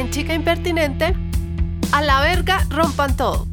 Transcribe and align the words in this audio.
en 0.00 0.10
Chica 0.10 0.32
Impertinente, 0.32 1.14
a 1.92 2.00
la 2.00 2.20
verga 2.22 2.66
rompan 2.70 3.16
todo. 3.16 3.49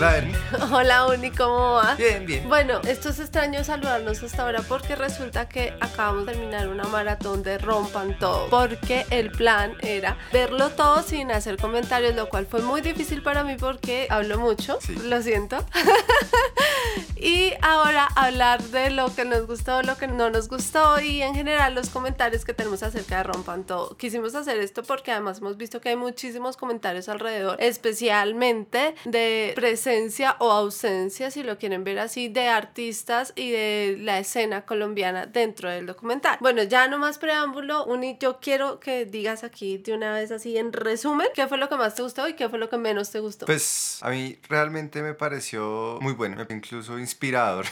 Hola, 0.00 0.12
Bernie. 0.12 0.36
Hola, 0.72 1.06
Uni, 1.08 1.30
¿cómo 1.30 1.74
vas? 1.74 1.98
Bien, 1.98 2.24
bien. 2.24 2.48
Bueno, 2.48 2.80
esto 2.88 3.10
es 3.10 3.20
extraño 3.20 3.62
saludarnos 3.62 4.22
hasta 4.22 4.44
ahora 4.44 4.62
porque 4.66 4.96
resulta 4.96 5.46
que 5.46 5.74
acabamos 5.78 6.24
de 6.24 6.32
terminar 6.32 6.68
una 6.68 6.84
maratón 6.84 7.42
de 7.42 7.58
rompan 7.58 8.18
todo. 8.18 8.48
Porque 8.48 9.04
el 9.10 9.30
plan 9.30 9.74
era 9.82 10.16
verlo 10.32 10.70
todo 10.70 11.02
sin 11.02 11.30
hacer 11.30 11.58
comentarios, 11.58 12.14
lo 12.14 12.30
cual 12.30 12.46
fue 12.46 12.62
muy 12.62 12.80
difícil 12.80 13.22
para 13.22 13.44
mí 13.44 13.56
porque 13.60 14.06
hablo 14.08 14.38
mucho. 14.38 14.78
Sí. 14.80 14.94
Lo 15.04 15.20
siento. 15.20 15.66
y 17.16 17.52
ahora 17.60 18.08
hablar 18.16 18.62
de 18.62 18.88
lo 18.88 19.14
que 19.14 19.26
nos 19.26 19.46
gustó, 19.46 19.82
lo 19.82 19.98
que 19.98 20.06
no 20.08 20.30
nos 20.30 20.48
gustó 20.48 20.98
y 20.98 21.20
en 21.20 21.34
general 21.34 21.74
los 21.74 21.90
comentarios 21.90 22.46
que 22.46 22.54
tenemos 22.54 22.82
acerca 22.82 23.18
de 23.18 23.24
rompan 23.24 23.64
todo. 23.64 23.98
Quisimos 23.98 24.34
hacer 24.34 24.58
esto 24.60 24.82
porque 24.82 25.12
además 25.12 25.40
hemos 25.40 25.58
visto 25.58 25.82
que 25.82 25.90
hay 25.90 25.96
muchísimos 25.96 26.56
comentarios 26.56 27.10
alrededor, 27.10 27.58
especialmente 27.60 28.94
de 29.04 29.52
presencia 29.54 29.89
o 30.38 30.52
ausencia, 30.52 31.30
si 31.30 31.42
lo 31.42 31.58
quieren 31.58 31.82
ver 31.82 31.98
así, 31.98 32.28
de 32.28 32.48
artistas 32.48 33.32
y 33.34 33.50
de 33.50 33.96
la 33.98 34.18
escena 34.20 34.64
colombiana 34.64 35.26
dentro 35.26 35.68
del 35.68 35.86
documental. 35.86 36.38
Bueno, 36.40 36.62
ya 36.62 36.86
no 36.86 36.98
más 36.98 37.18
preámbulo, 37.18 37.84
Uni, 37.86 38.16
yo 38.20 38.38
quiero 38.40 38.78
que 38.78 39.04
digas 39.04 39.42
aquí 39.42 39.78
de 39.78 39.92
una 39.92 40.12
vez 40.12 40.30
así 40.30 40.56
en 40.56 40.72
resumen, 40.72 41.26
¿qué 41.34 41.48
fue 41.48 41.58
lo 41.58 41.68
que 41.68 41.76
más 41.76 41.96
te 41.96 42.02
gustó 42.02 42.28
y 42.28 42.34
qué 42.34 42.48
fue 42.48 42.58
lo 42.58 42.68
que 42.68 42.78
menos 42.78 43.10
te 43.10 43.18
gustó? 43.18 43.46
Pues 43.46 43.98
a 44.02 44.10
mí 44.10 44.38
realmente 44.48 45.02
me 45.02 45.14
pareció 45.14 45.98
muy 46.00 46.12
bueno, 46.12 46.46
incluso 46.50 46.98
inspirador. 46.98 47.66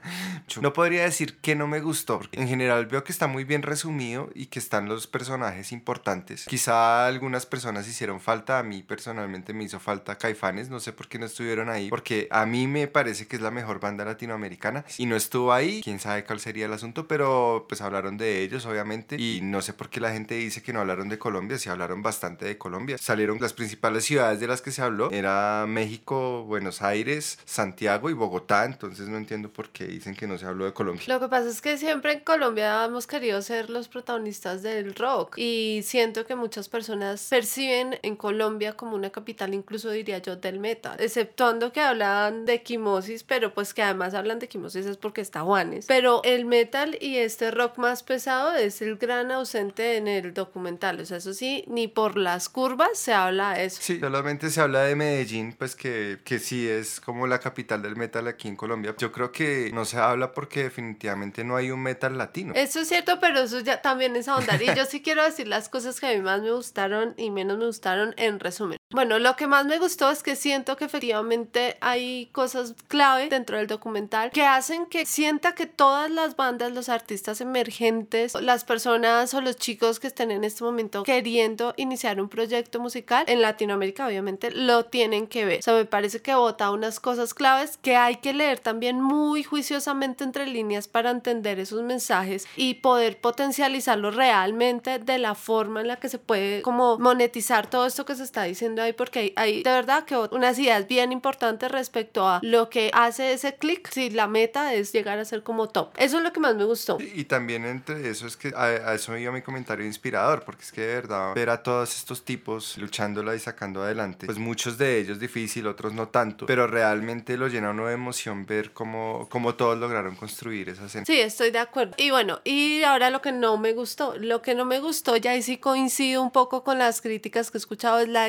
no 0.60 0.72
podría 0.72 1.04
decir 1.04 1.38
que 1.38 1.54
no 1.54 1.68
me 1.68 1.80
gustó, 1.80 2.18
porque 2.18 2.40
en 2.40 2.48
general 2.48 2.86
veo 2.86 3.04
que 3.04 3.12
está 3.12 3.28
muy 3.28 3.44
bien 3.44 3.62
resumido 3.62 4.30
y 4.34 4.46
que 4.46 4.58
están 4.58 4.88
los 4.88 5.06
personajes 5.06 5.70
importantes. 5.70 6.46
Quizá 6.46 7.06
algunas 7.06 7.46
personas 7.46 7.86
hicieron 7.86 8.20
falta, 8.20 8.58
a 8.58 8.62
mí 8.64 8.82
personalmente 8.82 9.52
me 9.52 9.64
hizo 9.64 9.78
falta 9.78 10.18
Caifanes, 10.18 10.68
no 10.68 10.80
sé 10.80 10.92
por 10.92 11.06
qué 11.06 11.18
no 11.18 11.26
estuvieron 11.26 11.59
ahí, 11.68 11.90
porque 11.90 12.28
a 12.30 12.46
mí 12.46 12.66
me 12.66 12.86
parece 12.86 13.26
que 13.26 13.36
es 13.36 13.42
la 13.42 13.50
mejor 13.50 13.80
banda 13.80 14.04
latinoamericana 14.04 14.84
y 14.98 15.06
no 15.06 15.16
estuvo 15.16 15.52
ahí, 15.52 15.80
quién 15.82 15.98
sabe 15.98 16.24
cuál 16.24 16.40
sería 16.40 16.66
el 16.66 16.72
asunto, 16.72 17.06
pero 17.06 17.66
pues 17.68 17.80
hablaron 17.80 18.16
de 18.16 18.42
ellos 18.42 18.66
obviamente 18.66 19.16
y 19.16 19.40
no 19.42 19.62
sé 19.62 19.72
por 19.72 19.90
qué 19.90 20.00
la 20.00 20.12
gente 20.12 20.34
dice 20.34 20.62
que 20.62 20.72
no 20.72 20.80
hablaron 20.80 21.08
de 21.08 21.18
Colombia, 21.18 21.58
si 21.58 21.68
hablaron 21.68 22.02
bastante 22.02 22.44
de 22.44 22.58
Colombia. 22.58 22.96
Salieron 22.98 23.38
las 23.40 23.52
principales 23.52 24.04
ciudades 24.04 24.40
de 24.40 24.46
las 24.46 24.62
que 24.62 24.70
se 24.70 24.82
habló, 24.82 25.10
era 25.10 25.66
México, 25.68 26.44
Buenos 26.44 26.82
Aires, 26.82 27.38
Santiago 27.44 28.10
y 28.10 28.12
Bogotá, 28.12 28.64
entonces 28.64 29.08
no 29.08 29.16
entiendo 29.16 29.48
por 29.50 29.70
qué 29.70 29.86
dicen 29.86 30.14
que 30.14 30.26
no 30.26 30.38
se 30.38 30.46
habló 30.46 30.64
de 30.64 30.72
Colombia. 30.72 31.04
Lo 31.08 31.20
que 31.20 31.28
pasa 31.28 31.48
es 31.48 31.60
que 31.60 31.76
siempre 31.76 32.12
en 32.12 32.20
Colombia 32.20 32.84
hemos 32.84 33.06
querido 33.06 33.42
ser 33.42 33.70
los 33.70 33.88
protagonistas 33.88 34.62
del 34.62 34.94
rock 34.94 35.38
y 35.38 35.82
siento 35.84 36.26
que 36.26 36.34
muchas 36.34 36.68
personas 36.68 37.26
perciben 37.28 37.98
en 38.02 38.16
Colombia 38.16 38.74
como 38.74 38.94
una 38.94 39.10
capital, 39.10 39.54
incluso 39.54 39.90
diría 39.90 40.18
yo, 40.18 40.36
del 40.36 40.58
metal, 40.58 40.96
excepto 40.98 41.49
que 41.72 41.80
hablaban 41.80 42.46
de 42.46 42.62
quimosis, 42.62 43.24
pero 43.24 43.52
pues 43.52 43.74
que 43.74 43.82
además 43.82 44.14
hablan 44.14 44.38
de 44.38 44.48
quimosis 44.48 44.86
es 44.86 44.96
porque 44.96 45.20
está 45.20 45.42
Juanes. 45.42 45.86
Pero 45.86 46.22
el 46.24 46.44
metal 46.44 46.96
y 47.00 47.16
este 47.16 47.50
rock 47.50 47.78
más 47.78 48.02
pesado 48.02 48.54
es 48.54 48.80
el 48.82 48.96
gran 48.96 49.30
ausente 49.30 49.96
en 49.96 50.08
el 50.08 50.32
documental. 50.32 51.00
O 51.00 51.06
sea, 51.06 51.18
eso 51.18 51.34
sí, 51.34 51.64
ni 51.66 51.88
por 51.88 52.16
las 52.16 52.48
curvas 52.48 52.98
se 52.98 53.12
habla 53.12 53.54
de 53.54 53.64
eso. 53.64 53.78
Sí, 53.80 53.98
solamente 54.00 54.50
se 54.50 54.60
habla 54.60 54.82
de 54.82 54.96
Medellín, 54.96 55.54
pues 55.58 55.74
que, 55.74 56.18
que 56.24 56.38
sí 56.38 56.68
es 56.68 57.00
como 57.00 57.26
la 57.26 57.40
capital 57.40 57.82
del 57.82 57.96
metal 57.96 58.28
aquí 58.28 58.48
en 58.48 58.56
Colombia. 58.56 58.94
Yo 58.98 59.12
creo 59.12 59.32
que 59.32 59.70
no 59.72 59.84
se 59.84 59.98
habla 59.98 60.32
porque 60.32 60.64
definitivamente 60.64 61.44
no 61.44 61.56
hay 61.56 61.70
un 61.70 61.82
metal 61.82 62.16
latino. 62.16 62.54
Eso 62.54 62.80
es 62.80 62.88
cierto, 62.88 63.18
pero 63.20 63.40
eso 63.40 63.60
ya 63.60 63.82
también 63.82 64.16
es 64.16 64.28
ahondar. 64.28 64.62
Y 64.62 64.74
yo 64.74 64.84
sí 64.84 65.02
quiero 65.02 65.24
decir 65.24 65.48
las 65.48 65.68
cosas 65.68 66.00
que 66.00 66.06
a 66.06 66.10
mí 66.12 66.20
más 66.20 66.42
me 66.42 66.52
gustaron 66.52 67.14
y 67.16 67.30
menos 67.30 67.58
me 67.58 67.66
gustaron 67.66 68.14
en 68.16 68.40
resumen. 68.40 68.79
Bueno, 68.92 69.20
lo 69.20 69.36
que 69.36 69.46
más 69.46 69.66
me 69.66 69.78
gustó 69.78 70.10
es 70.10 70.24
que 70.24 70.34
siento 70.34 70.76
que 70.76 70.84
efectivamente 70.84 71.76
hay 71.80 72.26
cosas 72.32 72.74
clave 72.88 73.28
dentro 73.28 73.56
del 73.56 73.68
documental 73.68 74.32
que 74.32 74.42
hacen 74.42 74.86
que 74.86 75.06
sienta 75.06 75.54
que 75.54 75.66
todas 75.66 76.10
las 76.10 76.34
bandas, 76.34 76.72
los 76.72 76.88
artistas 76.88 77.40
emergentes, 77.40 78.34
las 78.34 78.64
personas 78.64 79.32
o 79.32 79.40
los 79.42 79.54
chicos 79.54 80.00
que 80.00 80.08
estén 80.08 80.32
en 80.32 80.42
este 80.42 80.64
momento 80.64 81.04
queriendo 81.04 81.72
iniciar 81.76 82.20
un 82.20 82.28
proyecto 82.28 82.80
musical 82.80 83.24
en 83.28 83.42
Latinoamérica, 83.42 84.08
obviamente 84.08 84.50
lo 84.50 84.84
tienen 84.86 85.28
que 85.28 85.44
ver. 85.44 85.60
O 85.60 85.62
sea, 85.62 85.74
me 85.74 85.84
parece 85.84 86.20
que 86.20 86.34
bota 86.34 86.72
unas 86.72 86.98
cosas 86.98 87.32
claves 87.32 87.76
que 87.76 87.94
hay 87.94 88.16
que 88.16 88.34
leer 88.34 88.58
también 88.58 89.00
muy 89.00 89.44
juiciosamente 89.44 90.24
entre 90.24 90.48
líneas 90.48 90.88
para 90.88 91.10
entender 91.10 91.60
esos 91.60 91.84
mensajes 91.84 92.48
y 92.56 92.74
poder 92.74 93.20
potencializarlo 93.20 94.10
realmente 94.10 94.98
de 94.98 95.18
la 95.18 95.36
forma 95.36 95.80
en 95.80 95.86
la 95.86 95.96
que 95.96 96.08
se 96.08 96.18
puede 96.18 96.62
como 96.62 96.98
monetizar 96.98 97.70
todo 97.70 97.86
esto 97.86 98.04
que 98.04 98.16
se 98.16 98.24
está 98.24 98.42
diciendo 98.42 98.79
ahí 98.82 98.92
porque 98.92 99.32
hay, 99.36 99.62
de 99.62 99.70
verdad 99.70 100.04
que 100.04 100.16
unas 100.16 100.58
ideas 100.58 100.86
bien 100.86 101.12
importantes 101.12 101.70
respecto 101.70 102.28
a 102.28 102.40
lo 102.42 102.70
que 102.70 102.90
hace 102.92 103.32
ese 103.32 103.56
clic 103.56 103.88
si 103.90 104.10
la 104.10 104.26
meta 104.26 104.74
es 104.74 104.92
llegar 104.92 105.18
a 105.18 105.24
ser 105.24 105.42
como 105.42 105.68
top. 105.68 105.90
Eso 105.96 106.18
es 106.18 106.22
lo 106.22 106.32
que 106.32 106.40
más 106.40 106.54
me 106.56 106.64
gustó. 106.64 106.98
Y, 107.00 107.24
también 107.24 107.64
entre 107.64 108.08
eso 108.08 108.26
es 108.26 108.36
que 108.36 108.52
a, 108.56 108.94
eso 108.94 109.16
iba 109.16 109.32
mi 109.32 109.42
comentario 109.42 109.86
inspirador, 109.86 110.42
porque 110.44 110.62
es 110.62 110.72
que 110.72 110.80
de 110.80 110.94
verdad 110.94 111.34
ver 111.34 111.50
a 111.50 111.62
todos 111.62 111.96
estos 111.96 112.24
tipos 112.24 112.76
luchándola 112.78 113.34
y 113.34 113.38
sacando 113.38 113.82
adelante, 113.82 114.26
pues 114.26 114.38
muchos 114.38 114.78
de 114.78 114.98
ellos 114.98 115.18
difícil, 115.18 115.66
otros 115.66 115.92
no 115.92 116.08
tanto, 116.08 116.46
pero 116.46 116.66
realmente 116.66 117.36
lo 117.36 117.48
llena 117.48 117.70
uno 117.70 117.86
de 117.86 117.94
emoción 117.94 118.46
ver 118.46 118.72
cómo, 118.72 119.28
cómo 119.30 119.54
todos 119.54 119.78
lograron 119.78 120.16
construir 120.16 120.68
esa 120.68 120.86
escena. 120.86 121.04
Sí, 121.04 121.20
estoy 121.20 121.50
de 121.50 121.58
acuerdo. 121.58 121.94
Y 121.96 122.10
bueno, 122.10 122.40
y 122.44 122.82
ahora 122.82 123.10
lo 123.10 123.22
que 123.22 123.32
no 123.32 123.56
me 123.58 123.72
gustó, 123.72 124.16
lo 124.16 124.42
que 124.42 124.54
no 124.54 124.64
me 124.64 124.80
gustó, 124.80 125.16
ya 125.16 125.32
ahí 125.32 125.42
sí 125.42 125.58
coincido 125.58 126.22
un 126.22 126.30
poco 126.30 126.64
con 126.64 126.78
las 126.78 127.00
críticas 127.00 127.50
que 127.50 127.58
he 127.58 127.60
escuchado, 127.60 128.00
es 128.00 128.08
la 128.08 128.26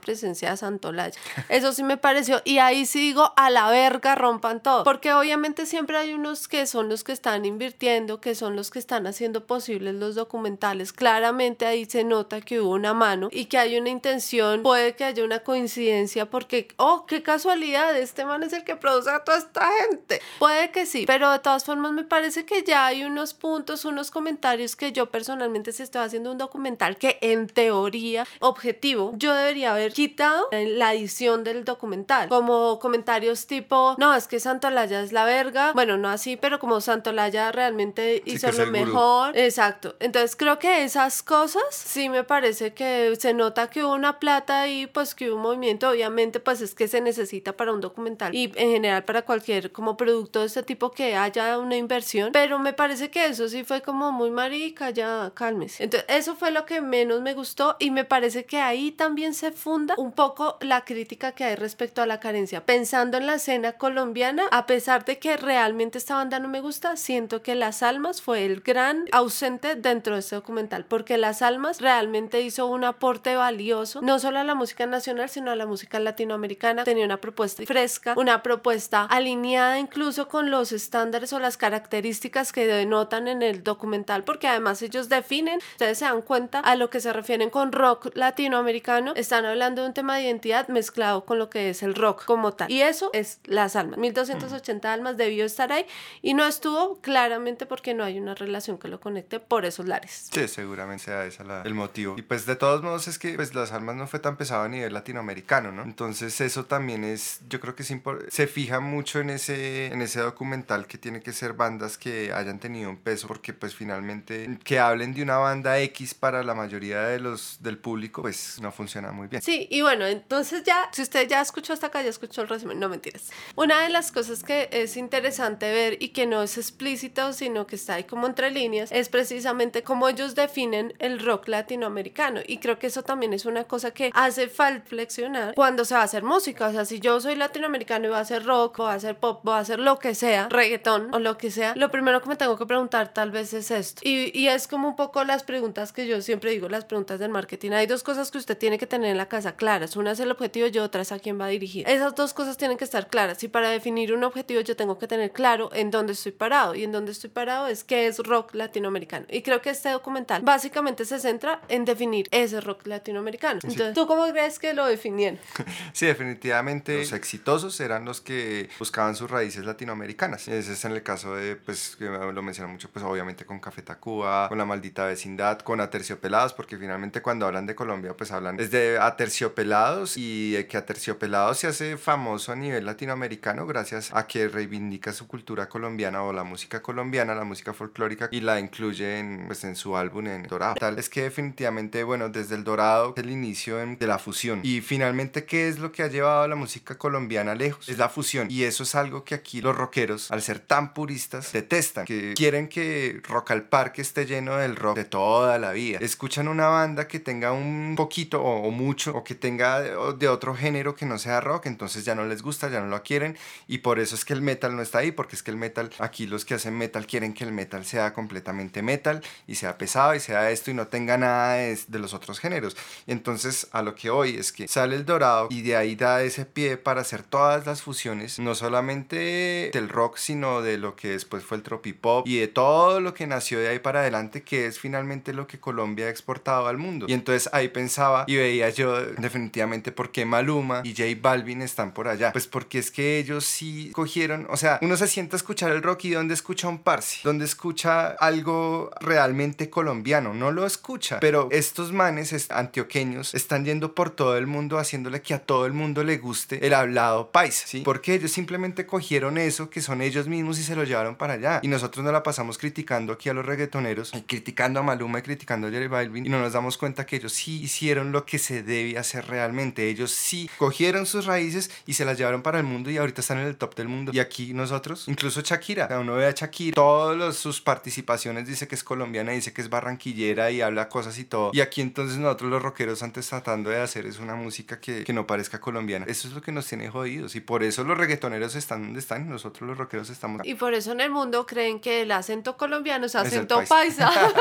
presencia 0.00 0.50
de 0.50 0.56
Santolaya. 0.56 1.18
Eso 1.48 1.72
sí 1.72 1.82
me 1.82 1.96
pareció. 1.96 2.42
Y 2.44 2.58
ahí 2.58 2.86
sí 2.86 3.00
digo, 3.00 3.32
a 3.36 3.50
la 3.50 3.70
verga, 3.70 4.14
rompan 4.14 4.62
todo. 4.62 4.84
Porque 4.84 5.12
obviamente 5.12 5.66
siempre 5.66 5.96
hay 5.96 6.14
unos 6.14 6.48
que 6.48 6.66
son 6.66 6.88
los 6.88 7.04
que 7.04 7.12
están 7.12 7.44
invirtiendo, 7.44 8.20
que 8.20 8.34
son 8.34 8.56
los 8.56 8.70
que 8.70 8.78
están 8.78 9.06
haciendo 9.06 9.46
posibles 9.46 9.94
los 9.94 10.14
documentales. 10.14 10.92
Claramente 10.92 11.66
ahí 11.66 11.84
se 11.84 12.04
nota 12.04 12.40
que 12.40 12.60
hubo 12.60 12.70
una 12.70 12.94
mano 12.94 13.28
y 13.30 13.46
que 13.46 13.58
hay 13.58 13.78
una 13.78 13.90
intención. 13.90 14.62
Puede 14.62 14.94
que 14.94 15.04
haya 15.04 15.24
una 15.24 15.40
coincidencia 15.40 16.26
porque, 16.26 16.68
oh, 16.76 17.06
qué 17.06 17.22
casualidad, 17.22 17.96
este 17.96 18.24
man 18.24 18.42
es 18.42 18.52
el 18.52 18.64
que 18.64 18.76
produce 18.76 19.10
a 19.10 19.24
toda 19.24 19.38
esta 19.38 19.68
gente. 19.80 20.20
Puede 20.38 20.70
que 20.70 20.86
sí, 20.86 21.04
pero 21.06 21.30
de 21.30 21.38
todas 21.38 21.64
formas 21.64 21.92
me 21.92 22.04
parece 22.04 22.44
que 22.44 22.62
ya 22.62 22.86
hay 22.86 23.04
unos 23.04 23.34
puntos, 23.34 23.84
unos 23.84 24.10
comentarios 24.10 24.76
que 24.76 24.92
yo 24.92 25.10
personalmente 25.10 25.72
si 25.72 25.82
estoy 25.82 26.02
haciendo 26.02 26.32
un 26.32 26.38
documental 26.38 26.96
que 26.96 27.18
en 27.20 27.46
teoría 27.46 28.26
objetivo 28.40 29.12
yo 29.16 29.34
debería 29.34 29.65
haber 29.66 29.92
quitado 29.92 30.48
en 30.52 30.78
la 30.78 30.94
edición 30.94 31.44
del 31.44 31.64
documental. 31.64 32.28
Como 32.28 32.78
comentarios 32.78 33.46
tipo, 33.46 33.94
no, 33.98 34.14
es 34.14 34.28
que 34.28 34.40
Santolaya 34.40 35.00
es 35.00 35.12
la 35.12 35.24
verga. 35.24 35.72
Bueno, 35.72 35.96
no 35.96 36.08
así, 36.08 36.36
pero 36.36 36.58
como 36.58 36.80
Santolaya 36.80 37.52
realmente 37.52 38.22
hizo 38.24 38.50
lo 38.52 38.66
mejor. 38.66 39.36
Exacto. 39.36 39.96
Entonces 40.00 40.36
creo 40.36 40.58
que 40.58 40.84
esas 40.84 41.22
cosas 41.22 41.64
sí 41.70 42.08
me 42.08 42.24
parece 42.24 42.74
que 42.74 43.14
se 43.18 43.34
nota 43.34 43.68
que 43.68 43.84
hubo 43.84 43.94
una 43.94 44.18
plata 44.18 44.68
y 44.68 44.86
pues 44.86 45.14
que 45.14 45.30
hubo 45.30 45.36
un 45.36 45.42
movimiento. 45.42 45.90
Obviamente, 45.90 46.40
pues 46.40 46.60
es 46.60 46.74
que 46.74 46.88
se 46.88 47.00
necesita 47.00 47.52
para 47.54 47.72
un 47.72 47.80
documental 47.80 48.34
y 48.34 48.52
en 48.56 48.70
general 48.70 49.04
para 49.04 49.22
cualquier 49.22 49.72
como 49.72 49.96
producto 49.96 50.40
de 50.40 50.46
este 50.46 50.62
tipo 50.62 50.90
que 50.90 51.16
haya 51.16 51.58
una 51.58 51.76
inversión. 51.76 52.30
Pero 52.32 52.58
me 52.58 52.72
parece 52.72 53.10
que 53.10 53.26
eso 53.26 53.48
sí 53.48 53.64
fue 53.64 53.82
como 53.82 54.12
muy 54.12 54.30
marica, 54.30 54.90
ya 54.90 55.32
cálmese. 55.34 55.84
Entonces, 55.84 56.08
eso 56.08 56.36
fue 56.36 56.50
lo 56.50 56.66
que 56.66 56.80
menos 56.80 57.20
me 57.20 57.34
gustó 57.34 57.76
y 57.78 57.90
me 57.90 58.04
parece 58.04 58.44
que 58.44 58.60
ahí 58.60 58.92
también 58.92 59.34
se 59.34 59.52
funda 59.56 59.94
un 59.96 60.12
poco 60.12 60.58
la 60.60 60.84
crítica 60.84 61.32
que 61.32 61.44
hay 61.44 61.56
respecto 61.56 62.02
a 62.02 62.06
la 62.06 62.20
carencia. 62.20 62.64
Pensando 62.64 63.16
en 63.16 63.26
la 63.26 63.34
escena 63.34 63.72
colombiana, 63.72 64.44
a 64.50 64.66
pesar 64.66 65.04
de 65.04 65.18
que 65.18 65.36
realmente 65.36 65.98
esta 65.98 66.14
banda 66.14 66.38
no 66.38 66.48
me 66.48 66.60
gusta, 66.60 66.96
siento 66.96 67.42
que 67.42 67.54
Las 67.54 67.82
Almas 67.82 68.22
fue 68.22 68.44
el 68.44 68.60
gran 68.60 69.06
ausente 69.12 69.74
dentro 69.74 70.14
de 70.14 70.20
este 70.20 70.36
documental, 70.36 70.84
porque 70.84 71.18
Las 71.18 71.42
Almas 71.42 71.80
realmente 71.80 72.42
hizo 72.42 72.66
un 72.66 72.84
aporte 72.84 73.36
valioso, 73.36 74.02
no 74.02 74.18
solo 74.18 74.38
a 74.38 74.44
la 74.44 74.54
música 74.54 74.86
nacional, 74.86 75.28
sino 75.28 75.50
a 75.50 75.56
la 75.56 75.66
música 75.66 75.98
latinoamericana. 75.98 76.84
Tenía 76.84 77.04
una 77.04 77.20
propuesta 77.20 77.64
fresca, 77.64 78.14
una 78.16 78.42
propuesta 78.42 79.04
alineada 79.04 79.78
incluso 79.78 80.28
con 80.28 80.50
los 80.50 80.72
estándares 80.72 81.32
o 81.32 81.38
las 81.38 81.56
características 81.56 82.52
que 82.52 82.66
denotan 82.66 83.28
en 83.28 83.42
el 83.42 83.64
documental, 83.64 84.24
porque 84.24 84.48
además 84.48 84.82
ellos 84.82 85.08
definen, 85.08 85.60
ustedes 85.72 85.98
se 85.98 86.04
dan 86.04 86.22
cuenta 86.22 86.60
a 86.60 86.76
lo 86.76 86.90
que 86.90 87.00
se 87.00 87.12
refieren 87.12 87.50
con 87.50 87.72
rock 87.72 88.10
latinoamericano, 88.14 89.12
están 89.14 89.45
hablando 89.46 89.82
de 89.82 89.88
un 89.88 89.94
tema 89.94 90.16
de 90.16 90.24
identidad 90.24 90.68
mezclado 90.68 91.24
con 91.24 91.38
lo 91.38 91.48
que 91.48 91.70
es 91.70 91.82
el 91.82 91.94
rock 91.94 92.24
como 92.24 92.52
tal. 92.52 92.70
Y 92.70 92.82
eso 92.82 93.10
es 93.12 93.40
las 93.44 93.76
almas. 93.76 93.98
1280 93.98 94.92
almas 94.92 95.16
debió 95.16 95.44
estar 95.44 95.72
ahí 95.72 95.86
y 96.22 96.34
no 96.34 96.46
estuvo 96.46 97.00
claramente 97.00 97.66
porque 97.66 97.94
no 97.94 98.04
hay 98.04 98.18
una 98.18 98.34
relación 98.34 98.78
que 98.78 98.88
lo 98.88 99.00
conecte 99.00 99.40
por 99.40 99.64
esos 99.64 99.86
lares. 99.86 100.28
Sí, 100.32 100.48
seguramente 100.48 101.04
sea 101.04 101.24
ese 101.24 101.44
el 101.64 101.74
motivo. 101.74 102.14
Y 102.18 102.22
pues 102.22 102.46
de 102.46 102.56
todos 102.56 102.82
modos 102.82 103.08
es 103.08 103.18
que 103.18 103.34
pues 103.34 103.54
las 103.54 103.72
almas 103.72 103.96
no 103.96 104.06
fue 104.06 104.20
tan 104.20 104.36
pesado 104.36 104.64
a 104.64 104.68
nivel 104.68 104.92
latinoamericano, 104.92 105.72
¿no? 105.72 105.82
Entonces 105.82 106.40
eso 106.40 106.64
también 106.64 107.04
es, 107.04 107.40
yo 107.48 107.60
creo 107.60 107.74
que 107.74 107.82
es 107.82 107.92
se 108.28 108.46
fija 108.46 108.80
mucho 108.80 109.20
en 109.20 109.30
ese, 109.30 109.86
en 109.86 110.02
ese 110.02 110.20
documental 110.20 110.86
que 110.86 110.98
tiene 110.98 111.20
que 111.20 111.32
ser 111.32 111.52
bandas 111.52 111.98
que 111.98 112.32
hayan 112.32 112.58
tenido 112.58 112.90
un 112.90 112.96
peso 112.96 113.28
porque 113.28 113.52
pues 113.52 113.74
finalmente 113.74 114.58
que 114.64 114.78
hablen 114.78 115.14
de 115.14 115.22
una 115.22 115.38
banda 115.38 115.78
X 115.80 116.14
para 116.14 116.42
la 116.42 116.54
mayoría 116.54 117.02
de 117.02 117.20
los 117.20 117.58
del 117.60 117.78
público 117.78 118.22
pues 118.22 118.58
no 118.60 118.72
funciona 118.72 119.12
muy 119.12 119.28
bien. 119.28 119.35
Sí, 119.40 119.68
y 119.70 119.82
bueno, 119.82 120.06
entonces 120.06 120.62
ya, 120.64 120.88
si 120.92 121.02
usted 121.02 121.28
ya 121.28 121.40
escuchó 121.40 121.72
hasta 121.72 121.88
acá, 121.88 122.02
ya 122.02 122.10
escuchó 122.10 122.42
el 122.42 122.48
resumen, 122.48 122.78
no 122.78 122.88
mentiras. 122.88 123.30
Una 123.54 123.82
de 123.82 123.88
las 123.88 124.12
cosas 124.12 124.42
que 124.42 124.68
es 124.72 124.96
interesante 124.96 125.72
ver 125.72 125.96
y 126.00 126.10
que 126.10 126.26
no 126.26 126.42
es 126.42 126.58
explícito, 126.58 127.32
sino 127.32 127.66
que 127.66 127.76
está 127.76 127.94
ahí 127.94 128.04
como 128.04 128.26
entre 128.26 128.50
líneas, 128.50 128.90
es 128.92 129.08
precisamente 129.08 129.82
cómo 129.82 130.08
ellos 130.08 130.34
definen 130.34 130.94
el 130.98 131.18
rock 131.18 131.48
latinoamericano. 131.48 132.40
Y 132.46 132.58
creo 132.58 132.78
que 132.78 132.88
eso 132.88 133.02
también 133.02 133.32
es 133.32 133.46
una 133.46 133.64
cosa 133.64 133.90
que 133.90 134.10
hace 134.14 134.48
falta 134.48 134.86
flexionar 134.86 135.54
cuando 135.54 135.84
se 135.84 135.94
va 135.94 136.00
a 136.00 136.04
hacer 136.04 136.22
música. 136.22 136.68
O 136.68 136.72
sea, 136.72 136.84
si 136.84 137.00
yo 137.00 137.20
soy 137.20 137.34
latinoamericano 137.34 138.06
y 138.06 138.08
voy 138.08 138.18
a 138.18 138.20
hacer 138.20 138.44
rock, 138.44 138.78
voy 138.78 138.90
a 138.90 138.94
hacer 138.94 139.18
pop, 139.18 139.40
voy 139.42 139.54
a 139.54 139.58
hacer 139.58 139.78
lo 139.78 139.98
que 139.98 140.14
sea, 140.14 140.48
reggaetón 140.48 141.14
o 141.14 141.18
lo 141.18 141.38
que 141.38 141.50
sea, 141.50 141.74
lo 141.76 141.90
primero 141.90 142.22
que 142.22 142.28
me 142.28 142.36
tengo 142.36 142.56
que 142.56 142.66
preguntar 142.66 143.12
tal 143.12 143.30
vez 143.30 143.52
es 143.54 143.70
esto. 143.70 144.02
Y, 144.04 144.36
y 144.38 144.48
es 144.48 144.68
como 144.68 144.88
un 144.88 144.96
poco 144.96 145.24
las 145.24 145.44
preguntas 145.44 145.92
que 145.92 146.06
yo 146.06 146.20
siempre 146.20 146.50
digo, 146.50 146.68
las 146.68 146.84
preguntas 146.84 147.18
del 147.18 147.30
marketing. 147.30 147.72
Hay 147.72 147.86
dos 147.86 148.02
cosas 148.02 148.30
que 148.30 148.38
usted 148.38 148.56
tiene 148.56 148.78
que 148.78 148.86
tener 148.86 149.15
en 149.16 149.18
la 149.18 149.28
casa 149.28 149.56
claras. 149.56 149.96
Una 149.96 150.12
es 150.12 150.20
el 150.20 150.30
objetivo 150.30 150.68
y 150.72 150.78
otra 150.78 151.02
es 151.02 151.12
a 151.12 151.18
quién 151.18 151.40
va 151.40 151.46
a 151.46 151.48
dirigir. 151.48 151.88
Esas 151.88 152.14
dos 152.14 152.34
cosas 152.34 152.56
tienen 152.56 152.76
que 152.76 152.84
estar 152.84 153.08
claras. 153.08 153.42
Y 153.42 153.48
para 153.48 153.70
definir 153.70 154.12
un 154.12 154.22
objetivo 154.24 154.60
yo 154.60 154.76
tengo 154.76 154.98
que 154.98 155.08
tener 155.08 155.32
claro 155.32 155.70
en 155.72 155.90
dónde 155.90 156.12
estoy 156.12 156.32
parado. 156.32 156.74
Y 156.74 156.84
en 156.84 156.92
dónde 156.92 157.12
estoy 157.12 157.30
parado 157.30 157.66
es 157.66 157.84
qué 157.84 158.06
es 158.06 158.18
rock 158.18 158.54
latinoamericano. 158.54 159.26
Y 159.30 159.42
creo 159.42 159.62
que 159.62 159.70
este 159.70 159.90
documental 159.90 160.42
básicamente 160.42 161.04
se 161.04 161.18
centra 161.18 161.60
en 161.68 161.84
definir 161.84 162.28
ese 162.30 162.60
rock 162.60 162.86
latinoamericano. 162.86 163.60
Entonces, 163.62 163.94
¿tú 163.94 164.06
cómo 164.06 164.26
crees 164.30 164.58
que 164.58 164.74
lo 164.74 164.86
definieron? 164.86 165.40
sí, 165.92 166.06
definitivamente 166.06 166.98
los 166.98 167.12
exitosos 167.12 167.80
eran 167.80 168.04
los 168.04 168.20
que 168.20 168.68
buscaban 168.78 169.16
sus 169.16 169.30
raíces 169.30 169.64
latinoamericanas. 169.64 170.48
Ese 170.48 170.72
es 170.72 170.84
en 170.84 170.92
el 170.92 171.02
caso 171.02 171.34
de, 171.34 171.56
pues, 171.56 171.96
que 171.96 172.04
lo 172.04 172.42
mencionan 172.42 172.72
mucho, 172.72 172.90
pues 172.90 173.04
obviamente 173.04 173.46
con 173.46 173.60
Café 173.60 173.82
Tacuba, 173.82 174.48
con 174.48 174.58
La 174.58 174.64
Maldita 174.64 175.06
Vecindad, 175.06 175.60
con 175.60 175.80
Aterciopelados, 175.80 176.52
porque 176.52 176.76
finalmente 176.76 177.22
cuando 177.22 177.46
hablan 177.46 177.66
de 177.66 177.74
Colombia, 177.74 178.14
pues 178.16 178.30
hablan 178.32 178.56
desde 178.56 178.98
Aterciopelados 179.06 180.14
y 180.16 180.62
que 180.64 180.76
Aterciopelados 180.76 181.58
se 181.58 181.66
hace 181.66 181.96
famoso 181.96 182.52
a 182.52 182.56
nivel 182.56 182.86
latinoamericano 182.86 183.66
gracias 183.66 184.10
a 184.12 184.26
que 184.26 184.48
reivindica 184.48 185.12
su 185.12 185.26
cultura 185.26 185.68
colombiana 185.68 186.22
o 186.22 186.32
la 186.32 186.44
música 186.44 186.82
colombiana, 186.82 187.34
la 187.34 187.44
música 187.44 187.72
folclórica 187.72 188.28
y 188.30 188.40
la 188.40 188.60
incluye 188.60 189.18
en, 189.18 189.44
pues, 189.46 189.64
en 189.64 189.76
su 189.76 189.96
álbum 189.96 190.26
en 190.26 190.42
Dorado. 190.44 190.74
Tal 190.74 190.98
es 190.98 191.08
que 191.08 191.22
definitivamente, 191.22 192.02
bueno, 192.04 192.28
desde 192.28 192.54
el 192.54 192.64
Dorado 192.64 193.14
es 193.16 193.22
el 193.22 193.30
inicio 193.30 193.76
de 193.76 194.06
la 194.06 194.18
fusión. 194.18 194.60
Y 194.62 194.80
finalmente, 194.80 195.44
¿qué 195.44 195.68
es 195.68 195.78
lo 195.78 195.92
que 195.92 196.02
ha 196.02 196.08
llevado 196.08 196.42
a 196.42 196.48
la 196.48 196.56
música 196.56 196.96
colombiana 196.96 197.54
lejos? 197.54 197.88
Es 197.88 197.98
la 197.98 198.08
fusión. 198.08 198.48
Y 198.50 198.64
eso 198.64 198.82
es 198.82 198.94
algo 198.94 199.24
que 199.24 199.34
aquí 199.34 199.60
los 199.60 199.76
rockeros, 199.76 200.30
al 200.30 200.42
ser 200.42 200.58
tan 200.60 200.94
puristas, 200.94 201.52
detestan. 201.52 202.06
Que 202.06 202.34
quieren 202.34 202.68
que 202.68 203.20
Rock 203.28 203.52
al 203.52 203.64
Parque 203.64 204.02
esté 204.02 204.26
lleno 204.26 204.56
del 204.56 204.76
rock 204.76 204.96
de 204.96 205.04
toda 205.04 205.58
la 205.58 205.72
vida. 205.72 205.98
Escuchan 206.00 206.48
una 206.48 206.68
banda 206.68 207.06
que 207.06 207.20
tenga 207.20 207.52
un 207.52 207.94
poquito 207.96 208.42
o, 208.42 208.70
mucho 208.70 208.95
o 209.06 209.24
que 209.24 209.34
tenga 209.34 209.80
de 209.80 210.28
otro 210.28 210.54
género 210.54 210.94
que 210.94 211.06
no 211.06 211.18
sea 211.18 211.40
rock, 211.40 211.66
entonces 211.66 212.04
ya 212.04 212.14
no 212.14 212.24
les 212.24 212.42
gusta, 212.42 212.68
ya 212.68 212.80
no 212.80 212.86
lo 212.86 213.02
quieren. 213.02 213.36
Y 213.66 213.78
por 213.78 213.98
eso 213.98 214.14
es 214.14 214.24
que 214.24 214.32
el 214.32 214.42
metal 214.42 214.76
no 214.76 214.82
está 214.82 214.98
ahí, 214.98 215.12
porque 215.12 215.36
es 215.36 215.42
que 215.42 215.50
el 215.50 215.56
metal, 215.56 215.90
aquí 215.98 216.26
los 216.26 216.44
que 216.44 216.54
hacen 216.54 216.76
metal 216.76 217.06
quieren 217.06 217.34
que 217.34 217.44
el 217.44 217.52
metal 217.52 217.84
sea 217.84 218.12
completamente 218.12 218.82
metal 218.82 219.22
y 219.46 219.56
sea 219.56 219.78
pesado 219.78 220.14
y 220.14 220.20
sea 220.20 220.50
esto 220.50 220.70
y 220.70 220.74
no 220.74 220.88
tenga 220.88 221.16
nada 221.16 221.54
de, 221.54 221.98
los 221.98 222.14
otros 222.14 222.40
géneros. 222.40 222.76
Entonces 223.06 223.68
a 223.72 223.82
lo 223.82 223.94
que 223.94 224.10
hoy 224.10 224.36
es 224.36 224.52
que 224.52 224.68
sale 224.68 224.96
el 224.96 225.04
dorado 225.04 225.48
y 225.50 225.62
de 225.62 225.76
ahí 225.76 225.96
da 225.96 226.22
ese 226.22 226.44
pie 226.44 226.76
para 226.76 227.00
hacer 227.00 227.22
todas 227.22 227.66
las 227.66 227.82
fusiones, 227.82 228.38
no 228.38 228.54
solamente 228.54 229.70
del 229.72 229.88
rock, 229.88 230.16
sino 230.16 230.62
de 230.62 230.78
lo 230.78 230.96
que 230.96 231.10
después 231.10 231.44
fue 231.44 231.56
el 231.56 231.62
tropipop 231.62 232.26
y 232.26 232.38
de 232.38 232.48
todo 232.48 233.00
lo 233.00 233.14
que 233.14 233.26
nació 233.26 233.58
de 233.58 233.68
ahí 233.68 233.78
para 233.78 234.00
adelante, 234.00 234.42
que 234.42 234.66
es 234.66 234.78
finalmente 234.78 235.32
lo 235.32 235.46
que 235.46 235.58
Colombia 235.58 236.06
ha 236.06 236.10
exportado 236.10 236.66
al 236.68 236.78
mundo. 236.78 237.06
Y 237.08 237.12
entonces 237.12 237.48
ahí 237.52 237.68
pensaba 237.68 238.24
y 238.26 238.36
veía 238.36 238.70
yo 238.70 238.85
definitivamente 238.94 239.92
por 239.92 240.10
qué 240.10 240.24
Maluma 240.24 240.82
y 240.84 240.94
J 240.94 241.04
Balvin 241.20 241.62
están 241.62 241.92
por 241.92 242.08
allá. 242.08 242.32
Pues 242.32 242.46
porque 242.46 242.78
es 242.78 242.90
que 242.90 243.18
ellos 243.18 243.44
sí 243.44 243.90
cogieron, 243.92 244.46
o 244.50 244.56
sea, 244.56 244.78
uno 244.82 244.96
se 244.96 245.08
sienta 245.08 245.36
a 245.36 245.38
escuchar 245.38 245.72
el 245.72 245.82
rock 245.82 246.04
y 246.04 246.10
donde 246.10 246.34
escucha 246.34 246.68
un 246.68 246.78
parsi, 246.78 247.20
donde 247.24 247.44
escucha 247.44 248.08
algo 248.08 248.90
realmente 249.00 249.70
colombiano, 249.70 250.34
no 250.34 250.50
lo 250.52 250.66
escucha, 250.66 251.20
pero 251.20 251.48
estos 251.50 251.92
manes 251.92 252.50
antioqueños 252.50 253.34
están 253.34 253.64
yendo 253.64 253.94
por 253.94 254.10
todo 254.10 254.36
el 254.36 254.46
mundo 254.46 254.78
haciéndole 254.78 255.22
que 255.22 255.34
a 255.34 255.38
todo 255.38 255.66
el 255.66 255.72
mundo 255.72 256.04
le 256.04 256.18
guste 256.18 256.66
el 256.66 256.74
hablado 256.74 257.30
paisa, 257.30 257.66
¿sí? 257.66 257.82
Porque 257.84 258.14
ellos 258.14 258.32
simplemente 258.32 258.86
cogieron 258.86 259.38
eso 259.38 259.70
que 259.70 259.80
son 259.80 260.02
ellos 260.02 260.28
mismos 260.28 260.58
y 260.58 260.62
se 260.62 260.76
lo 260.76 260.84
llevaron 260.84 261.16
para 261.16 261.34
allá. 261.34 261.60
Y 261.62 261.68
nosotros 261.68 262.04
no 262.04 262.12
la 262.12 262.22
pasamos 262.22 262.58
criticando 262.58 263.12
aquí 263.12 263.28
a 263.28 263.34
los 263.34 263.46
reggaetoneros, 263.46 264.12
y 264.14 264.22
criticando 264.22 264.80
a 264.80 264.82
Maluma 264.82 265.18
y 265.18 265.22
criticando 265.22 265.68
a 265.68 265.70
Jerry 265.70 265.88
Balvin, 265.88 266.26
y 266.26 266.28
no 266.28 266.40
nos 266.40 266.52
damos 266.52 266.78
cuenta 266.78 267.06
que 267.06 267.16
ellos 267.16 267.32
sí 267.32 267.62
hicieron 267.62 268.12
lo 268.12 268.24
que 268.26 268.38
se 268.38 268.62
debe 268.62 268.75
hacer 268.98 269.26
realmente. 269.26 269.88
Ellos 269.88 270.10
sí 270.10 270.50
cogieron 270.58 271.06
sus 271.06 271.26
raíces 271.26 271.70
y 271.86 271.94
se 271.94 272.04
las 272.04 272.18
llevaron 272.18 272.42
para 272.42 272.58
el 272.58 272.64
mundo 272.64 272.90
y 272.90 272.96
ahorita 272.96 273.20
están 273.20 273.38
en 273.38 273.46
el 273.46 273.56
top 273.56 273.74
del 273.74 273.88
mundo. 273.88 274.12
Y 274.14 274.18
aquí 274.18 274.52
nosotros, 274.54 275.08
incluso 275.08 275.40
Shakira, 275.40 275.88
uno 276.00 276.14
ve 276.14 276.26
a 276.26 276.32
Shakira, 276.32 276.74
todas 276.74 277.36
sus 277.36 277.60
participaciones 277.60 278.46
dice 278.46 278.68
que 278.68 278.74
es 278.74 278.84
colombiana, 278.84 279.32
dice 279.32 279.52
que 279.52 279.62
es 279.62 279.68
barranquillera 279.68 280.50
y 280.50 280.60
habla 280.60 280.88
cosas 280.88 281.18
y 281.18 281.24
todo. 281.24 281.50
Y 281.52 281.60
aquí 281.60 281.80
entonces 281.80 282.18
nosotros 282.18 282.50
los 282.50 282.62
rockeros 282.62 283.02
antes 283.02 283.28
tratando 283.28 283.70
de 283.70 283.80
hacer 283.80 284.06
es 284.06 284.18
una 284.18 284.34
música 284.34 284.80
que, 284.80 285.04
que 285.04 285.12
no 285.12 285.26
parezca 285.26 285.60
colombiana. 285.60 286.06
Eso 286.08 286.28
es 286.28 286.34
lo 286.34 286.42
que 286.42 286.52
nos 286.52 286.66
tiene 286.66 286.88
jodidos 286.88 287.36
y 287.36 287.40
por 287.40 287.62
eso 287.62 287.84
los 287.84 287.96
reggaetoneros 287.96 288.54
están 288.54 288.82
donde 288.82 289.00
están 289.00 289.26
y 289.26 289.28
nosotros 289.28 289.68
los 289.68 289.78
rockeros 289.78 290.10
estamos. 290.10 290.42
Y 290.44 290.54
por 290.54 290.74
eso 290.74 290.92
en 290.92 291.00
el 291.00 291.10
mundo 291.10 291.46
creen 291.46 291.80
que 291.80 292.02
el 292.02 292.12
acento 292.12 292.56
colombiano 292.56 293.06
es 293.06 293.14
acento 293.14 293.62
paisa. 293.68 294.10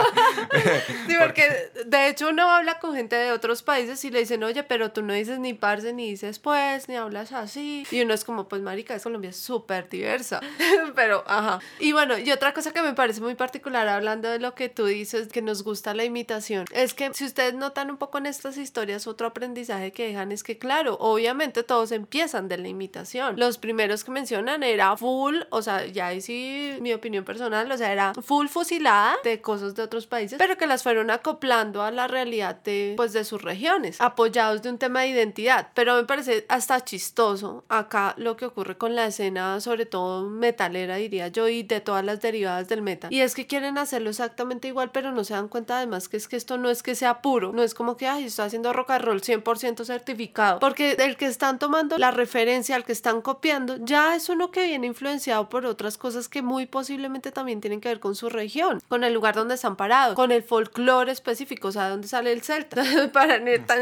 sí, 1.07 1.13
porque 1.19 1.71
de 1.85 2.09
hecho 2.09 2.29
uno 2.29 2.49
habla 2.49 2.79
con 2.79 2.95
gente 2.95 3.15
de 3.15 3.31
otros 3.31 3.63
países 3.63 4.03
y 4.05 4.11
le 4.11 4.19
dicen, 4.25 4.43
oye, 4.43 4.63
pero 4.63 4.91
tú 4.91 5.01
no 5.01 5.13
dices 5.13 5.39
ni 5.39 5.53
parce, 5.53 5.93
ni 5.93 6.09
dices 6.09 6.39
pues, 6.39 6.89
ni 6.89 6.95
hablas 6.95 7.31
así. 7.31 7.85
Y 7.91 8.01
uno 8.01 8.13
es 8.13 8.23
como, 8.23 8.47
pues 8.47 8.61
marica, 8.61 8.95
es 8.95 9.03
Colombia 9.03 9.33
súper 9.33 9.89
diversa. 9.89 10.41
pero, 10.95 11.23
ajá. 11.27 11.59
Y 11.79 11.91
bueno, 11.91 12.17
y 12.17 12.31
otra 12.31 12.53
cosa 12.53 12.71
que 12.71 12.81
me 12.81 12.93
parece 12.93 13.21
muy 13.21 13.35
particular 13.35 13.87
hablando 13.87 14.29
de 14.29 14.39
lo 14.39 14.55
que 14.55 14.69
tú 14.69 14.85
dices, 14.85 15.27
que 15.27 15.41
nos 15.41 15.63
gusta 15.63 15.93
la 15.93 16.03
imitación, 16.03 16.65
es 16.71 16.93
que 16.93 17.13
si 17.13 17.25
ustedes 17.25 17.53
notan 17.53 17.89
un 17.89 17.97
poco 17.97 18.17
en 18.17 18.25
estas 18.25 18.57
historias, 18.57 19.07
otro 19.07 19.27
aprendizaje 19.27 19.91
que 19.91 20.07
dejan 20.07 20.31
es 20.31 20.43
que, 20.43 20.57
claro, 20.57 20.97
obviamente 20.99 21.63
todos 21.63 21.91
empiezan 21.91 22.47
de 22.47 22.57
la 22.57 22.67
imitación. 22.67 23.39
Los 23.39 23.57
primeros 23.57 24.03
que 24.03 24.11
mencionan 24.11 24.63
era 24.63 24.95
full, 24.97 25.37
o 25.49 25.61
sea, 25.61 25.85
ya 25.85 26.07
ahí 26.07 26.21
sí 26.21 26.77
mi 26.81 26.93
opinión 26.93 27.23
personal, 27.23 27.71
o 27.71 27.77
sea, 27.77 27.91
era 27.91 28.13
full 28.13 28.47
fusilada 28.47 29.15
de 29.23 29.41
cosas 29.41 29.75
de 29.75 29.83
otros 29.83 30.07
países, 30.07 30.37
pero 30.37 30.57
que 30.57 30.67
las 30.67 30.83
fueron 30.83 31.09
acoplando 31.11 31.81
a 31.81 31.91
la 31.91 32.07
realidad 32.07 32.61
de, 32.63 32.93
pues, 32.97 33.13
de 33.13 33.23
sus 33.23 33.41
regiones, 33.41 33.99
apoyados 34.15 34.61
de 34.61 34.69
un 34.69 34.77
tema 34.77 35.01
de 35.01 35.09
identidad. 35.09 35.69
Pero 35.73 35.95
me 35.95 36.05
parece 36.05 36.45
hasta 36.47 36.83
chistoso 36.83 37.65
acá 37.67 38.13
lo 38.17 38.37
que 38.37 38.45
ocurre 38.45 38.77
con 38.77 38.95
la 38.95 39.07
escena, 39.07 39.59
sobre 39.59 39.85
todo 39.85 40.29
metalera, 40.29 40.95
diría 40.95 41.27
yo, 41.27 41.47
y 41.47 41.63
de 41.63 41.81
todas 41.81 42.03
las 42.03 42.21
derivadas 42.21 42.69
del 42.69 42.81
metal. 42.81 43.13
Y 43.13 43.21
es 43.21 43.35
que 43.35 43.45
quieren 43.45 43.77
hacerlo 43.77 44.09
exactamente 44.09 44.69
igual, 44.69 44.91
pero 44.91 45.11
no 45.11 45.23
se 45.23 45.33
dan 45.33 45.49
cuenta 45.49 45.77
además 45.77 46.07
que 46.07 46.17
es 46.17 46.27
que 46.27 46.37
esto 46.37 46.57
no 46.57 46.69
es 46.69 46.81
que 46.81 46.95
sea 46.95 47.21
puro, 47.21 47.51
no 47.51 47.61
es 47.61 47.73
como 47.73 47.97
que, 47.97 48.07
ay, 48.07 48.25
estoy 48.25 48.45
haciendo 48.45 48.71
rock 48.71 48.91
and 48.91 49.05
roll 49.05 49.21
100% 49.21 49.83
certificado, 49.83 50.59
porque 50.59 50.93
el 50.99 51.17
que 51.17 51.25
están 51.25 51.59
tomando 51.59 51.97
la 51.97 52.11
referencia, 52.11 52.75
al 52.75 52.85
que 52.85 52.93
están 52.93 53.21
copiando, 53.21 53.77
ya 53.81 54.15
es 54.15 54.29
uno 54.29 54.51
que 54.51 54.65
viene 54.65 54.87
influenciado 54.87 55.49
por 55.49 55.65
otras 55.65 55.97
cosas 55.97 56.29
que 56.29 56.41
muy 56.41 56.65
posiblemente 56.65 57.31
también 57.31 57.59
tienen 57.59 57.81
que 57.81 57.89
ver 57.89 57.99
con 57.99 58.15
su 58.15 58.29
región, 58.29 58.81
con 58.87 59.03
el 59.03 59.13
lugar 59.13 59.35
donde 59.35 59.55
están 59.55 59.75
parados, 59.75 60.15
con 60.15 60.31
el 60.31 60.43
folclore 60.43 61.11
específico, 61.11 61.67
o 61.67 61.71
sea, 61.71 61.89
donde 61.89 62.07
sale 62.07 62.31
el 62.31 62.41
celta. 62.41 62.83
Para 63.13 63.35